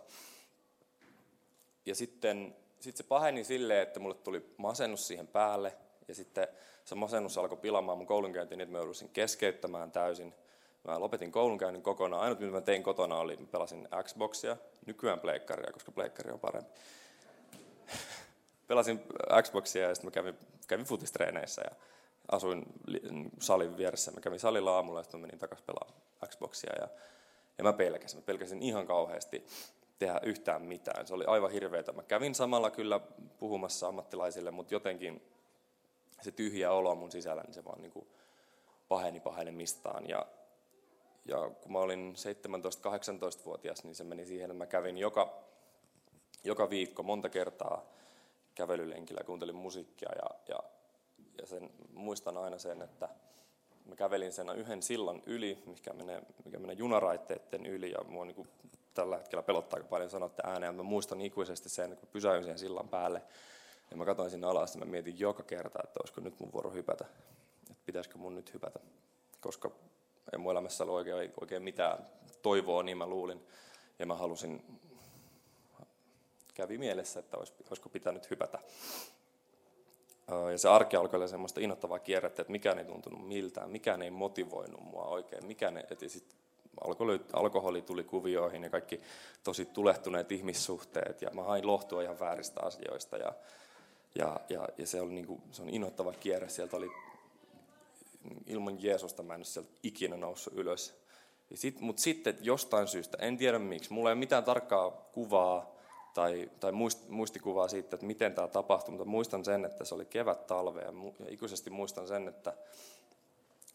Ja 1.85 1.95
sitten 1.95 2.55
sit 2.79 2.97
se 2.97 3.03
paheni 3.03 3.43
silleen, 3.43 3.81
että 3.81 3.99
mulle 3.99 4.15
tuli 4.15 4.53
masennus 4.57 5.07
siihen 5.07 5.27
päälle, 5.27 5.77
ja 6.07 6.15
sitten 6.15 6.47
se 6.85 6.95
masennus 6.95 7.37
alkoi 7.37 7.57
pilaamaan 7.57 7.97
mun 7.97 8.07
koulunkäynti 8.07 8.55
niin, 8.55 8.61
että 8.61 8.71
mä 8.71 8.77
jouduin 8.77 9.09
keskeyttämään 9.13 9.91
täysin. 9.91 10.33
Mä 10.83 10.99
lopetin 10.99 11.31
koulunkäynnin 11.31 11.83
kokonaan. 11.83 12.23
Ainut, 12.23 12.39
mitä 12.39 12.51
mä 12.51 12.61
tein 12.61 12.83
kotona, 12.83 13.17
oli, 13.17 13.33
että 13.33 13.45
pelasin 13.45 13.87
Xboxia, 14.03 14.57
nykyään 14.85 15.19
pleikkaria, 15.19 15.73
koska 15.73 15.91
pleikkari 15.91 16.31
on 16.31 16.39
parempi. 16.39 16.71
pelasin 18.67 19.03
Xboxia 19.41 19.87
ja 19.87 19.95
sitten 19.95 20.07
mä 20.07 20.11
kävin, 20.11 20.37
kävin 20.67 20.85
futistreeneissä 20.85 21.61
ja 21.61 21.75
asuin 22.31 22.63
salin 23.39 23.77
vieressä. 23.77 24.11
Mä 24.11 24.21
kävin 24.21 24.39
salilla 24.39 24.75
aamulla 24.75 24.99
ja 24.99 25.03
sitten 25.03 25.19
menin 25.19 25.39
takaisin 25.39 25.65
pelaamaan 25.65 26.01
Xboxia 26.27 26.73
ja, 26.81 26.87
ja 27.57 27.63
mä 27.63 27.73
pelkäsin. 27.73 28.19
Mä 28.19 28.25
pelkäsin 28.25 28.61
ihan 28.61 28.87
kauheasti 28.87 29.45
tehdä 29.99 30.19
yhtään 30.23 30.61
mitään. 30.61 31.07
Se 31.07 31.13
oli 31.13 31.25
aivan 31.27 31.51
hirveetä. 31.51 31.91
Mä 31.91 32.03
kävin 32.03 32.35
samalla 32.35 32.71
kyllä 32.71 32.99
puhumassa 33.39 33.87
ammattilaisille, 33.87 34.51
mutta 34.51 34.73
jotenkin 34.73 35.21
se 36.21 36.31
tyhjä 36.31 36.71
olo 36.71 36.95
mun 36.95 37.11
sisällä, 37.11 37.41
niin 37.41 37.53
se 37.53 37.65
vaan 37.65 37.81
niin 37.81 37.91
kuin 37.91 38.07
paheni 38.87 39.19
pahenemistaan. 39.19 40.09
Ja, 40.09 40.25
ja 41.25 41.51
kun 41.61 41.71
mä 41.71 41.79
olin 41.79 42.15
17-18-vuotias, 42.15 43.83
niin 43.83 43.95
se 43.95 44.03
meni 44.03 44.25
siihen, 44.25 44.51
että 44.51 44.57
mä 44.57 44.65
kävin 44.65 44.97
joka, 44.97 45.33
joka 46.43 46.69
viikko 46.69 47.03
monta 47.03 47.29
kertaa 47.29 47.85
kävelylenkillä, 48.55 49.23
kuuntelin 49.23 49.55
musiikkia 49.55 50.09
ja 50.15 50.26
sen, 51.47 51.69
muistan 51.93 52.37
aina 52.37 52.57
sen, 52.57 52.81
että 52.81 53.09
mä 53.85 53.95
kävelin 53.95 54.31
sen 54.31 54.49
yhden 54.49 54.83
sillan 54.83 55.23
yli, 55.25 55.63
mikä 55.65 55.93
menee, 55.93 56.21
mikä 56.45 56.59
menee 56.59 56.75
junaraitteiden 56.75 57.65
yli, 57.65 57.91
ja 57.91 58.03
mua 58.07 58.25
niin 58.25 58.47
tällä 58.93 59.17
hetkellä 59.17 59.43
pelottaa 59.43 59.77
aika 59.77 59.89
paljon 59.89 60.09
sanoa 60.09 60.25
että 60.25 60.43
ääneen, 60.45 60.75
mä 60.75 60.83
muistan 60.83 61.21
ikuisesti 61.21 61.69
sen, 61.69 61.97
kun 61.97 62.09
pysäin 62.11 62.43
sen 62.43 62.59
sillan 62.59 62.89
päälle, 62.89 63.21
ja 63.91 63.97
mä 63.97 64.05
katsoin 64.05 64.31
sinne 64.31 64.47
alas, 64.47 64.75
ja 64.75 64.79
mä 64.79 64.85
mietin 64.85 65.19
joka 65.19 65.43
kerta, 65.43 65.79
että 65.83 65.99
olisiko 65.99 66.21
nyt 66.21 66.39
mun 66.39 66.51
vuoro 66.53 66.71
hypätä, 66.71 67.05
että 67.71 67.83
pitäisikö 67.85 68.17
mun 68.17 68.35
nyt 68.35 68.53
hypätä, 68.53 68.79
koska 69.41 69.71
ei 70.33 70.39
mun 70.39 70.51
elämässä 70.51 70.83
ollut 70.83 70.95
oikein, 70.95 71.33
oikein 71.41 71.63
mitään 71.63 72.07
toivoa, 72.41 72.83
niin 72.83 72.97
mä 72.97 73.07
luulin, 73.07 73.47
ja 73.99 74.05
mä 74.05 74.15
halusin, 74.15 74.79
kävi 76.53 76.77
mielessä, 76.77 77.19
että 77.19 77.37
olisiko 77.37 77.89
pitänyt 77.89 78.29
hypätä. 78.29 78.59
Ja 80.51 80.57
se 80.57 80.69
arki 80.69 80.95
alkoi 80.95 81.17
olla 81.17 81.27
semmoista 81.27 81.61
innoittavaa 81.61 81.99
kierrettä, 81.99 82.41
että 82.41 82.51
mikään 82.51 82.79
ei 82.79 82.85
tuntunut 82.85 83.27
miltään, 83.27 83.69
mikään 83.69 84.01
ei 84.01 84.11
motivoinut 84.11 84.81
mua 84.81 85.03
oikein, 85.03 85.45
mikään 85.45 85.77
ei, 85.77 85.83
että 85.89 86.07
sit 86.07 86.35
alkoholi 87.33 87.81
tuli 87.81 88.03
kuvioihin 88.03 88.63
ja 88.63 88.69
kaikki 88.69 89.01
tosi 89.43 89.65
tulehtuneet 89.65 90.31
ihmissuhteet 90.31 91.21
ja 91.21 91.29
mä 91.33 91.43
hain 91.43 91.67
lohtua 91.67 92.01
ihan 92.01 92.19
vääristä 92.19 92.59
asioista 92.63 93.17
ja, 93.17 93.33
ja, 94.15 94.39
ja, 94.49 94.69
ja 94.77 94.87
se, 94.87 95.01
oli 95.01 95.13
niin 95.13 95.27
kuin, 95.27 95.41
se 95.51 95.61
on 95.61 95.69
innoittava 95.69 96.13
kierre, 96.13 96.49
sieltä 96.49 96.77
oli 96.77 96.89
ilman 98.47 98.83
Jeesusta 98.83 99.23
mä 99.23 99.33
en 99.33 99.39
ole 99.39 99.45
sieltä 99.45 99.69
ikinä 99.83 100.17
noussut 100.17 100.53
ylös. 100.53 100.93
Sit, 101.53 101.79
Mutta 101.81 102.01
sitten 102.01 102.37
jostain 102.41 102.87
syystä, 102.87 103.17
en 103.21 103.37
tiedä 103.37 103.59
miksi, 103.59 103.93
mulla 103.93 104.09
ei 104.09 104.13
ole 104.13 104.19
mitään 104.19 104.43
tarkkaa 104.43 104.91
kuvaa 104.91 105.76
tai, 106.17 106.49
tai 106.59 106.71
muist, 106.71 107.09
muistikuvaa 107.09 107.67
siitä, 107.67 107.95
että 107.95 108.05
miten 108.05 108.33
tämä 108.33 108.47
tapahtui, 108.47 108.91
mutta 108.91 109.05
muistan 109.05 109.45
sen, 109.45 109.65
että 109.65 109.85
se 109.85 109.95
oli 109.95 110.05
kevät 110.05 110.47
talve 110.47 110.81
ja, 110.81 110.91
mu, 110.91 111.13
ja 111.19 111.25
ikuisesti 111.29 111.69
muistan 111.69 112.07
sen, 112.07 112.27
että 112.27 112.53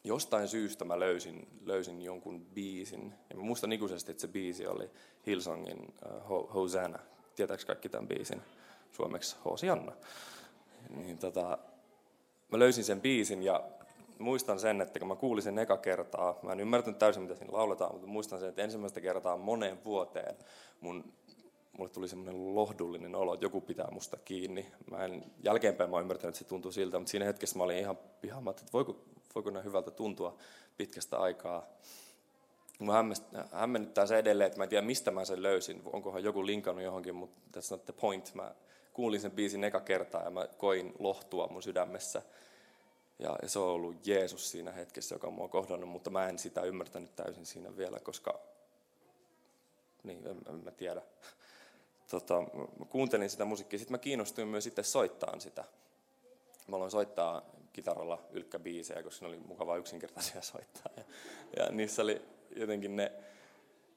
jostain 0.05 0.49
syystä 0.49 0.85
mä 0.85 1.01
löysin, 1.01 1.49
löysin 1.65 2.03
jonkun 2.03 2.47
biisin. 2.55 3.15
Ja 3.31 3.37
mä 3.37 3.43
muistan 3.43 3.73
ikuisesti, 3.73 4.11
että 4.11 4.21
se 4.21 4.29
biisi 4.29 4.67
oli 4.67 4.91
Hillsongin 5.27 5.95
uh, 6.31 6.55
Hosanna. 6.55 6.99
Tietääkö 7.37 7.65
kaikki 7.67 7.89
tämän 7.89 8.09
biisin? 8.09 8.43
Suomeksi 8.93 9.37
Hosianna. 9.45 9.93
Niin 10.97 11.19
tota, 11.19 11.59
mä 12.53 12.59
löysin 12.59 12.85
sen 12.85 13.01
biisin 13.01 13.43
ja 13.43 13.65
muistan 14.19 14.61
sen, 14.61 14.81
että 14.81 14.99
kun 14.99 15.09
mä 15.09 15.17
kuulin 15.17 15.43
sen 15.43 15.59
eka 15.59 15.77
kertaa, 15.77 16.39
mä 16.43 16.53
en 16.53 16.61
ymmärtänyt 16.61 16.99
täysin 16.99 17.23
mitä 17.23 17.35
siinä 17.35 17.53
lauletaan, 17.53 17.93
mutta 17.93 18.07
muistan 18.07 18.41
sen, 18.41 18.49
että 18.49 18.63
ensimmäistä 18.63 19.01
kertaa 19.01 19.37
moneen 19.37 19.85
vuoteen 19.85 20.37
mun, 20.81 21.13
mulle 21.83 21.93
tuli 21.93 22.09
semmoinen 22.09 22.55
lohdullinen 22.55 23.15
olo, 23.15 23.35
että 23.35 23.45
joku 23.45 23.61
pitää 23.61 23.89
musta 23.91 24.17
kiinni. 24.17 24.73
Mä 24.91 25.05
en, 25.05 25.25
jälkeenpäin 25.43 25.91
mä 25.91 26.01
ymmärtänyt, 26.01 26.35
että 26.35 26.39
se 26.39 26.45
tuntui 26.49 26.73
siltä, 26.73 26.99
mutta 26.99 27.11
siinä 27.11 27.25
hetkessä 27.25 27.59
mä 27.59 27.65
olin 27.65 27.79
ihan 27.79 27.99
pihaama, 28.21 28.51
että 28.51 28.63
voiko, 28.73 29.05
voiko 29.35 29.51
näin 29.51 29.65
hyvältä 29.65 29.91
tuntua 29.91 30.37
pitkästä 30.77 31.19
aikaa. 31.19 31.67
Mä 32.79 33.05
hämmennyttää 33.53 34.07
se 34.07 34.19
edelleen, 34.19 34.47
että 34.47 34.59
mä 34.59 34.65
en 34.65 34.71
tiedä 34.71 34.87
mistä 34.87 35.11
mä 35.11 35.25
sen 35.25 35.43
löysin, 35.43 35.83
onkohan 35.93 36.25
joku 36.25 36.47
linkannut 36.47 36.85
johonkin, 36.85 37.15
mutta 37.15 37.61
that's 37.61 37.71
not 37.71 37.85
the 37.85 37.93
point. 37.93 38.35
Mä 38.35 38.55
kuulin 38.93 39.21
sen 39.21 39.33
biisin 39.33 39.65
eka 39.65 39.81
kertaa 39.81 40.23
ja 40.23 40.31
mä 40.31 40.47
koin 40.47 40.93
lohtua 40.99 41.49
mun 41.49 41.63
sydämessä. 41.63 42.23
Ja, 43.19 43.37
se 43.47 43.59
on 43.59 43.69
ollut 43.69 44.07
Jeesus 44.07 44.51
siinä 44.51 44.73
hetkessä, 44.73 45.15
joka 45.15 45.31
mua 45.31 45.49
kohdannut, 45.49 45.91
mutta 45.91 46.11
mä 46.11 46.29
en 46.29 46.39
sitä 46.39 46.63
ymmärtänyt 46.63 47.17
täysin 47.17 47.47
siinä 47.47 47.77
vielä, 47.77 48.01
koska 48.01 48.41
niin, 50.03 50.27
en, 50.27 50.37
en 50.49 50.65
mä 50.65 50.71
tiedä. 50.71 51.03
Tota, 52.13 52.43
mä 52.79 52.85
kuuntelin 52.89 53.31
sitä 53.31 53.45
musiikkia, 53.45 53.79
sitten 53.79 53.95
mä 53.95 53.99
kiinnostuin 53.99 54.49
myös 54.49 54.65
sitten 54.65 54.85
soittaa 54.85 55.41
sitä. 55.41 55.65
Mä 56.69 56.77
aloin 56.77 56.91
soittaa 56.91 57.43
kitaralla 57.73 58.23
ylkkäbiisejä, 58.31 59.03
koska 59.03 59.27
ne 59.27 59.29
oli 59.29 59.41
mukavaa 59.47 59.77
yksinkertaisia 59.77 60.43
soittaa. 60.53 60.93
Ja, 60.97 61.05
ja 61.57 61.73
niissä 61.73 62.03
oli 62.03 62.23
jotenkin 62.57 62.97
ne 62.97 63.13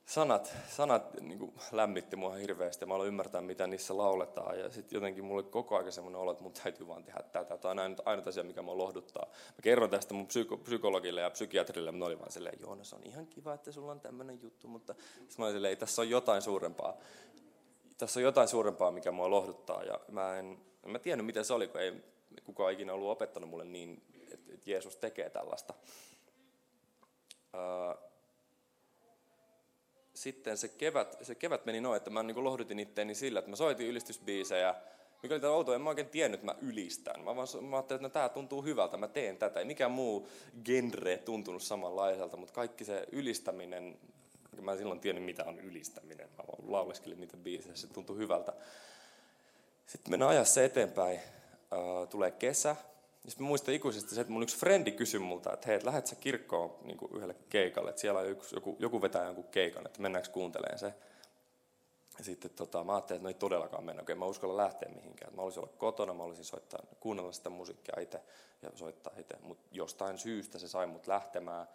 sanat, 0.06 0.56
sanat 0.68 1.20
niin 1.20 1.38
kuin 1.38 1.54
lämmitti 1.72 2.16
mua 2.16 2.34
hirveästi. 2.34 2.86
Mä 2.86 2.94
aloin 2.94 3.08
ymmärtää, 3.08 3.40
mitä 3.40 3.66
niissä 3.66 3.96
lauletaan. 3.96 4.58
Ja 4.58 4.70
sitten 4.70 4.96
jotenkin 4.96 5.24
mulla 5.24 5.42
oli 5.42 5.50
koko 5.50 5.76
ajan 5.76 5.92
semmoinen 5.92 6.20
olo, 6.20 6.30
että 6.30 6.42
mun 6.42 6.52
täytyy 6.52 6.88
vaan 6.88 7.04
tehdä 7.04 7.22
tätä. 7.22 7.58
Tämä 7.58 7.72
on 7.72 7.78
aina, 7.78 7.96
aina 8.04 8.22
asia, 8.26 8.44
mikä 8.44 8.62
mua 8.62 8.78
lohduttaa. 8.78 9.26
Mä 9.26 9.62
kerron 9.62 9.90
tästä 9.90 10.14
mun 10.14 10.26
psyko, 10.26 10.56
psykologille 10.56 11.20
ja 11.20 11.30
psykiatrille, 11.30 11.90
mutta 11.90 12.06
oli 12.06 12.18
vaan 12.18 12.32
silleen, 12.32 12.60
Joona, 12.60 12.84
se 12.84 12.96
on 12.96 13.02
ihan 13.04 13.26
kiva, 13.26 13.54
että 13.54 13.72
sulla 13.72 13.92
on 13.92 14.00
tämmöinen 14.00 14.42
juttu. 14.42 14.68
Mutta 14.68 14.94
mä 15.38 15.44
olin 15.44 15.54
silleen, 15.54 15.78
tässä 15.78 16.02
on 16.02 16.10
jotain 16.10 16.42
suurempaa. 16.42 16.96
Tässä 17.98 18.20
on 18.20 18.24
jotain 18.24 18.48
suurempaa, 18.48 18.90
mikä 18.90 19.12
mua 19.12 19.30
lohduttaa. 19.30 19.82
Ja 19.82 20.00
mä 20.08 20.38
en, 20.38 20.58
en 20.84 20.90
mä 20.90 20.98
tiennyt, 20.98 21.26
mitä 21.26 21.42
se 21.42 21.54
oli, 21.54 21.68
kun 21.68 21.80
ei 21.80 21.92
kukaan 22.44 22.72
ikinä 22.72 22.92
ollut 22.92 23.10
opettanut 23.10 23.50
mulle 23.50 23.64
niin, 23.64 24.02
että, 24.30 24.54
että 24.54 24.70
Jeesus 24.70 24.96
tekee 24.96 25.30
tällaista. 25.30 25.74
sitten 30.14 30.56
se 30.56 30.68
kevät, 30.68 31.16
se 31.22 31.34
kevät 31.34 31.66
meni 31.66 31.80
noin, 31.80 31.96
että 31.96 32.10
mä 32.10 32.22
niin 32.22 32.44
lohdutin 32.44 32.78
itteeni 32.78 33.14
sillä, 33.14 33.38
että 33.38 33.50
mä 33.50 33.56
soitin 33.56 33.86
ylistysbiisejä, 33.86 34.74
mikä 35.22 35.34
oli 35.34 35.46
outoa, 35.46 35.74
en 35.74 35.80
mä 35.80 35.88
oikein 35.88 36.08
tiennyt, 36.08 36.40
että 36.40 36.52
mä 36.52 36.58
ylistän. 36.62 37.20
Mä, 37.20 37.36
vaan, 37.36 37.48
mä 37.62 37.76
ajattelin, 37.76 37.98
että 37.98 38.08
no, 38.08 38.12
tämä 38.12 38.28
tuntuu 38.28 38.62
hyvältä, 38.62 38.96
mä 38.96 39.08
teen 39.08 39.36
tätä. 39.36 39.60
Ei 39.60 39.66
mikään 39.66 39.90
muu 39.90 40.28
genre 40.64 41.16
tuntunut 41.16 41.62
samanlaiselta, 41.62 42.36
mutta 42.36 42.54
kaikki 42.54 42.84
se 42.84 43.06
ylistäminen, 43.12 43.98
mä 44.64 44.72
en 44.72 44.78
silloin 44.78 45.00
tiennyt, 45.00 45.24
mitä 45.24 45.44
on 45.44 45.58
ylistäminen. 45.58 46.28
Mä 46.28 46.44
vaan 46.48 46.72
lauleskelin 46.72 47.20
niitä 47.20 47.36
biisejä, 47.36 47.76
se 47.76 47.86
tuntui 47.86 48.16
hyvältä. 48.16 48.52
Sitten 49.86 50.10
mennään 50.10 50.30
ajassa 50.30 50.62
eteenpäin 50.62 51.20
tulee 52.10 52.30
kesä. 52.30 52.76
Ja 53.24 53.30
sitten 53.30 53.46
muistan 53.46 53.74
ikuisesti 53.74 54.14
se, 54.14 54.20
että 54.20 54.32
mun 54.32 54.42
yksi 54.42 54.58
frendi 54.58 54.92
kysyi 54.92 55.20
multa, 55.20 55.52
että 55.52 55.66
hei, 55.66 55.84
lähdet 55.84 56.06
sä 56.06 56.16
kirkkoon 56.16 56.78
niin 56.82 56.96
kuin 56.96 57.16
yhdelle 57.16 57.36
keikalle, 57.48 57.90
että 57.90 58.00
siellä 58.00 58.20
on 58.20 58.28
joku, 58.28 58.44
joku, 58.52 58.76
joku 58.78 59.02
vetää 59.02 59.24
jonkun 59.24 59.44
keikan, 59.44 59.86
että 59.86 60.02
mennäänkö 60.02 60.30
kuuntelemaan 60.30 60.78
se. 60.78 60.94
Ja 62.18 62.24
sitten 62.24 62.50
tota, 62.50 62.84
mä 62.84 62.94
ajattelin, 62.94 63.18
että 63.18 63.24
no 63.24 63.28
ei 63.28 63.34
todellakaan 63.34 63.84
mennä, 63.84 64.02
okei, 64.02 64.14
mä 64.14 64.24
uskalla 64.24 64.56
lähteä 64.56 64.88
mihinkään. 64.88 65.34
Mä 65.34 65.42
olisin 65.42 65.62
olla 65.62 65.72
kotona, 65.78 66.14
mä 66.14 66.22
olisin 66.22 66.44
soittaa, 66.44 66.80
kuunnella 67.00 67.32
sitä 67.32 67.50
musiikkia 67.50 68.00
itse 68.00 68.20
ja 68.62 68.70
soittaa 68.74 69.12
itse, 69.18 69.36
mutta 69.42 69.68
jostain 69.70 70.18
syystä 70.18 70.58
se 70.58 70.68
sai 70.68 70.86
mut 70.86 71.06
lähtemään. 71.06 71.66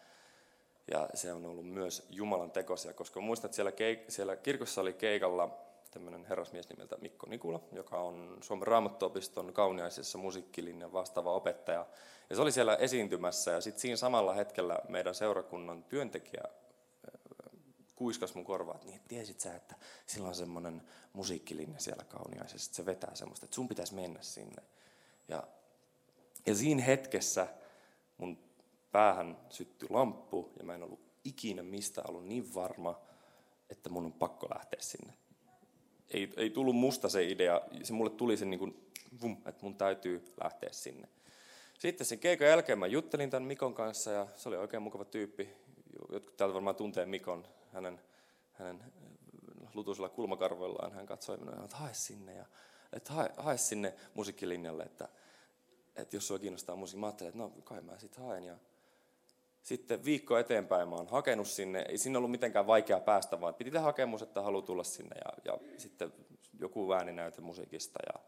Ja 0.92 1.10
se 1.14 1.34
on 1.34 1.46
ollut 1.46 1.68
myös 1.68 2.08
Jumalan 2.10 2.52
tekosia, 2.52 2.94
koska 2.94 3.22
muistan, 3.22 3.48
että 3.48 3.56
siellä, 3.56 3.72
keik- 3.72 4.06
siellä 4.12 4.36
kirkossa 4.36 4.82
oli 4.82 4.94
keikalla 4.94 5.58
tämmöinen 5.92 6.26
herrasmies 6.26 6.70
nimeltä 6.70 6.98
Mikko 6.98 7.28
Nikula, 7.30 7.60
joka 7.72 7.98
on 7.98 8.38
Suomen 8.42 8.68
raamattuopiston 8.68 9.54
kauniaisessa 9.54 10.18
musiikkilinjan 10.18 10.94
vastaava 10.94 11.34
opettaja. 11.34 11.86
Ja 12.30 12.36
se 12.36 12.42
oli 12.42 12.52
siellä 12.52 12.76
esiintymässä 12.76 13.52
ja 13.52 13.62
sitten 13.62 13.82
siinä 13.82 13.96
samalla 13.96 14.34
hetkellä 14.34 14.80
meidän 14.90 15.16
seurakunnan 15.16 15.84
työntekijä 15.84 16.44
äh, 16.46 17.22
kuiskas 17.96 18.36
mun 18.36 18.46
korvaa, 18.46 18.76
että 18.76 18.88
niin, 18.88 19.02
tiesit 19.08 19.40
sä, 19.40 19.56
että 19.56 19.76
sillä 20.06 20.28
on 20.28 20.36
semmoinen 20.36 20.82
musiikkilinja 21.14 21.80
siellä 21.80 22.04
kauniaisessa, 22.04 22.70
että 22.70 22.76
se 22.76 22.86
vetää 22.86 23.16
semmoista, 23.16 23.46
että 23.46 23.56
sun 23.56 23.68
pitäisi 23.68 23.96
mennä 23.96 24.22
sinne. 24.22 24.64
Ja, 25.28 25.44
ja 26.46 26.56
siinä 26.56 26.84
hetkessä 26.84 27.48
mun 28.18 28.38
päähän 28.92 29.38
syttyi 29.50 29.90
lamppu 29.90 30.52
ja 30.60 30.66
mä 30.66 30.76
en 30.76 30.84
ollut 30.84 31.00
ikinä 31.24 31.64
mistä 31.64 32.02
ollut 32.08 32.26
niin 32.26 32.54
varma, 32.54 33.00
että 33.70 33.90
mun 33.90 34.06
on 34.06 34.14
pakko 34.14 34.48
lähteä 34.54 34.82
sinne 34.82 35.14
ei, 36.14 36.34
ei 36.38 36.50
tullut 36.50 36.76
musta 36.76 37.10
se 37.10 37.24
idea, 37.24 37.62
se 37.84 37.94
mulle 37.94 38.10
tuli 38.10 38.38
se 38.38 38.46
niin 38.46 38.60
kuin, 38.60 38.92
vum, 39.22 39.38
että 39.46 39.64
mun 39.64 39.76
täytyy 39.76 40.34
lähteä 40.44 40.70
sinne. 40.72 41.10
Sitten 41.80 42.08
sen 42.08 42.20
keikan 42.20 42.48
jälkeen 42.48 42.80
mä 42.80 42.88
juttelin 42.88 43.30
tämän 43.30 43.48
Mikon 43.48 43.74
kanssa 43.74 44.12
ja 44.12 44.28
se 44.36 44.50
oli 44.50 44.58
oikein 44.58 44.84
mukava 44.84 45.06
tyyppi. 45.06 45.50
Jotkut 46.12 46.38
täältä 46.38 46.54
varmaan 46.54 46.76
tuntee 46.76 47.06
Mikon, 47.06 47.48
hänen, 47.74 48.02
hänen 48.52 48.84
lutuisilla 49.74 50.10
kulmakarvoillaan. 50.10 50.92
Hän 50.92 51.06
katsoi 51.06 51.38
minua, 51.38 51.64
että 51.64 51.78
hae 51.78 51.94
sinne, 51.94 52.34
ja, 52.34 52.46
että 52.94 53.14
hae, 53.14 53.30
hae 53.38 53.58
sinne 53.58 53.94
musiikkilinjalle, 54.14 54.84
että, 54.84 55.08
että 55.96 56.16
jos 56.16 56.28
sua 56.28 56.40
kiinnostaa 56.40 56.76
musiikki. 56.76 57.00
Mä 57.00 57.06
ajattelin, 57.06 57.30
että 57.30 57.40
no 57.40 57.50
kai 57.64 57.82
mä 57.82 58.00
sitten 58.00 58.24
haen. 58.24 58.44
Ja 58.44 58.58
sitten 59.62 60.06
viikko 60.06 60.38
eteenpäin 60.38 60.88
mä 60.88 60.96
oon 60.96 61.08
hakenut 61.08 61.48
sinne. 61.48 61.86
Ei 61.90 61.98
siinä 61.98 62.18
ollut 62.18 62.32
mitenkään 62.32 62.68
vaikea 62.68 63.00
päästä, 63.00 63.42
vaan 63.42 63.56
piti 63.56 63.72
tehdä 63.72 63.86
hakemus, 63.86 64.22
että 64.22 64.42
haluaa 64.42 64.66
tulla 64.66 64.84
sinne. 64.84 65.16
Ja, 65.26 65.54
ja 65.54 65.60
sitten 65.78 66.14
joku 66.60 66.94
ääninäyte 66.94 67.42
musiikista 67.42 68.00
ja 68.14 68.20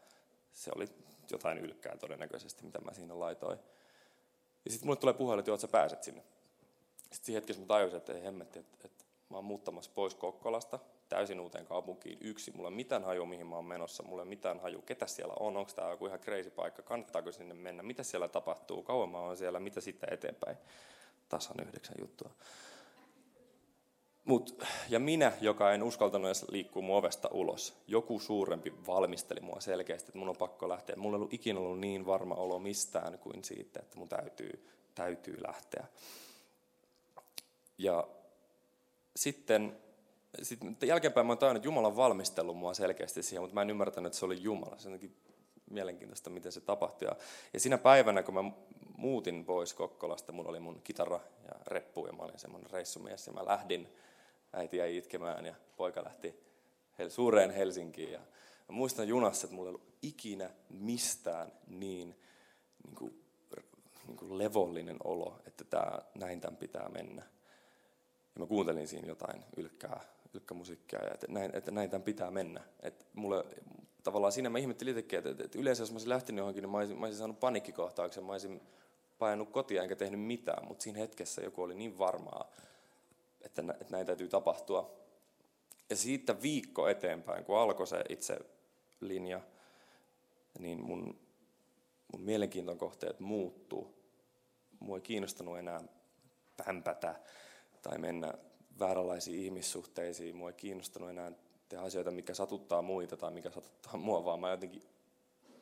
se 0.52 0.70
oli 0.76 0.86
jotain 1.30 1.58
ylkkää 1.58 1.96
todennäköisesti, 1.96 2.64
mitä 2.64 2.80
mä 2.80 2.94
siinä 2.94 3.20
laitoin. 3.20 3.58
Ja 4.64 4.70
sitten 4.70 4.86
mulle 4.86 5.00
tulee 5.00 5.14
puhelin, 5.14 5.40
että 5.40 5.56
sä 5.56 5.68
pääset 5.68 6.02
sinne. 6.02 6.22
Sitten 6.96 7.24
siinä 7.26 7.36
hetkessä 7.36 7.62
mä 7.62 7.66
tajusin, 7.66 7.96
että 7.96 8.12
ei 8.12 8.22
hemmetti, 8.22 8.58
että, 8.58 8.78
että 8.84 9.04
mä 9.28 9.36
oon 9.36 9.44
muuttamassa 9.44 9.90
pois 9.94 10.14
Kokkolasta 10.14 10.78
täysin 11.08 11.40
uuteen 11.40 11.66
kaupunkiin 11.66 12.18
yksi. 12.20 12.50
Mulla 12.50 12.68
ei 12.68 12.74
mitään 12.74 13.04
haju, 13.04 13.26
mihin 13.26 13.46
mä 13.46 13.56
oon 13.56 13.64
menossa. 13.64 14.02
Mulla 14.02 14.22
ei 14.22 14.28
mitään 14.28 14.60
haju, 14.60 14.82
ketä 14.82 15.06
siellä 15.06 15.34
on. 15.40 15.56
Onko 15.56 15.70
tämä 15.76 15.90
joku 15.90 16.06
ihan 16.06 16.20
crazy 16.20 16.50
paikka? 16.50 16.82
Kannattaako 16.82 17.32
sinne 17.32 17.54
mennä? 17.54 17.82
Mitä 17.82 18.02
siellä 18.02 18.28
tapahtuu? 18.28 18.82
Kauan 18.82 19.08
mä 19.08 19.18
oon 19.18 19.36
siellä? 19.36 19.60
Mitä 19.60 19.80
sitten 19.80 20.12
eteenpäin? 20.12 20.56
Tasan 21.28 21.56
yhdeksän 21.66 21.96
juttua. 22.00 22.30
Mut, 24.24 24.62
ja 24.88 24.98
minä, 24.98 25.32
joka 25.40 25.72
en 25.72 25.82
uskaltanut 25.82 26.26
edes 26.26 26.46
liikkua 26.48 26.82
mun 26.82 26.96
ovesta 26.96 27.28
ulos, 27.32 27.74
joku 27.86 28.20
suurempi 28.20 28.72
valmisteli 28.86 29.40
mua 29.40 29.60
selkeästi, 29.60 30.08
että 30.08 30.18
mun 30.18 30.28
on 30.28 30.36
pakko 30.36 30.68
lähteä. 30.68 30.96
Mulla 30.96 31.16
ei 31.16 31.18
ollut 31.18 31.32
ikinä 31.32 31.60
ollut 31.60 31.80
niin 31.80 32.06
varma 32.06 32.34
olo 32.34 32.58
mistään 32.58 33.18
kuin 33.18 33.44
siitä, 33.44 33.80
että 33.80 33.98
mun 33.98 34.08
täytyy 34.08 34.64
täytyy 34.94 35.42
lähteä. 35.46 35.84
Ja 37.78 38.08
sitten, 39.16 39.78
sitten 40.42 40.76
jälkeenpäin 40.88 41.26
mä 41.26 41.30
oon 41.30 41.38
tajunnut, 41.38 41.60
että 41.60 41.66
Jumala 41.66 41.88
on 41.88 41.96
valmistellut 41.96 42.56
mua 42.56 42.74
selkeästi 42.74 43.22
siihen, 43.22 43.42
mutta 43.42 43.54
mä 43.54 43.62
en 43.62 43.70
ymmärtänyt, 43.70 44.06
että 44.06 44.18
se 44.18 44.24
oli 44.24 44.42
Jumala. 44.42 44.78
Se 44.78 44.88
on 44.88 45.00
mielenkiintoista, 45.70 46.30
miten 46.30 46.52
se 46.52 46.60
tapahtui. 46.60 47.08
Ja, 47.08 47.16
ja 47.52 47.60
siinä 47.60 47.78
päivänä, 47.78 48.22
kun 48.22 48.34
mä 48.34 48.44
muutin 48.96 49.44
pois 49.44 49.74
Kokkolasta, 49.74 50.32
mulla 50.32 50.50
oli 50.50 50.60
mun 50.60 50.80
kitara 50.84 51.20
ja 51.48 51.54
reppu 51.66 52.06
ja 52.06 52.12
mä 52.12 52.22
olin 52.22 52.38
semmoinen 52.38 52.70
reissumies 52.70 53.26
ja 53.26 53.32
mä 53.32 53.44
lähdin, 53.44 53.88
äiti 54.52 54.76
jäi 54.76 54.96
itkemään 54.96 55.46
ja 55.46 55.54
poika 55.76 56.04
lähti 56.04 56.44
suureen 57.08 57.50
Helsinkiin. 57.50 58.12
Ja 58.12 58.18
mä 58.68 58.74
muistan 58.76 59.08
junassa, 59.08 59.46
että 59.46 59.56
mulla 59.56 59.70
ei 59.70 59.74
ollut 59.74 59.94
ikinä 60.02 60.50
mistään 60.70 61.52
niin, 61.66 62.16
niin 62.84 62.94
kuin, 62.94 63.24
niin 64.06 64.16
kuin 64.16 64.38
levollinen 64.38 64.96
olo, 65.04 65.38
että 65.46 65.64
tää, 65.64 66.02
näin 66.14 66.40
tämän 66.40 66.56
pitää 66.56 66.88
mennä. 66.88 67.22
Ja 68.34 68.40
mä 68.40 68.46
kuuntelin 68.46 68.88
siinä 68.88 69.08
jotain 69.08 69.44
ylkkää, 69.56 70.00
ylkkämusiikkia 70.34 71.04
ja 71.04 71.10
että 71.14 71.26
näin, 71.28 71.56
että 71.56 71.70
näin 71.70 71.90
tämän 71.90 72.02
pitää 72.02 72.30
mennä. 72.30 72.60
Että 72.82 73.04
mulle, 73.14 73.44
tavallaan 74.02 74.32
siinä 74.32 74.50
mä 74.50 74.58
ihmettelin 74.58 74.90
itsekin, 74.90 75.18
että, 75.18 75.44
että 75.44 75.58
yleensä 75.58 75.82
jos 75.82 75.90
mä 75.90 75.94
olisin 75.94 76.08
lähtenyt 76.08 76.38
johonkin, 76.38 76.62
niin 76.62 76.70
mä 76.70 76.78
olisin, 76.78 76.98
mä 76.98 77.06
olisin 77.06 77.18
saanut 77.18 77.40
panikkikohtauksen, 77.40 78.24
mä 78.24 78.32
olisin 78.32 78.60
painanut 79.18 79.50
kotia 79.50 79.82
enkä 79.82 79.96
tehnyt 79.96 80.20
mitään, 80.20 80.68
mutta 80.68 80.82
siinä 80.82 80.98
hetkessä 80.98 81.42
joku 81.42 81.62
oli 81.62 81.74
niin 81.74 81.98
varmaa, 81.98 82.50
että, 83.40 83.62
että 83.80 83.92
näin 83.92 84.06
täytyy 84.06 84.28
tapahtua. 84.28 85.04
Ja 85.90 85.96
siitä 85.96 86.42
viikko 86.42 86.88
eteenpäin, 86.88 87.44
kun 87.44 87.58
alkoi 87.58 87.86
se 87.86 88.04
itse 88.08 88.38
linja, 89.00 89.40
niin 90.58 90.84
mun, 90.84 91.20
mun 92.12 92.22
mielenkiinton 92.22 92.78
kohteet 92.78 93.20
muuttuu. 93.20 93.94
Mua 94.80 94.96
ei 94.96 95.02
kiinnostanut 95.02 95.58
enää 95.58 95.80
pämpätä 96.56 97.14
tai 97.82 97.98
mennä 97.98 98.34
vääränlaisiin 98.78 99.44
ihmissuhteisiin. 99.44 100.36
Mua 100.36 100.48
ei 100.48 100.54
kiinnostanut 100.54 101.10
enää 101.10 101.32
tehdä 101.68 101.84
asioita, 101.84 102.10
mikä 102.10 102.34
satuttaa 102.34 102.82
muita 102.82 103.16
tai 103.16 103.30
mikä 103.30 103.50
satuttaa 103.50 103.96
mua, 104.06 104.24
vaan 104.24 104.40
mä 104.40 104.50
jotenkin 104.50 104.82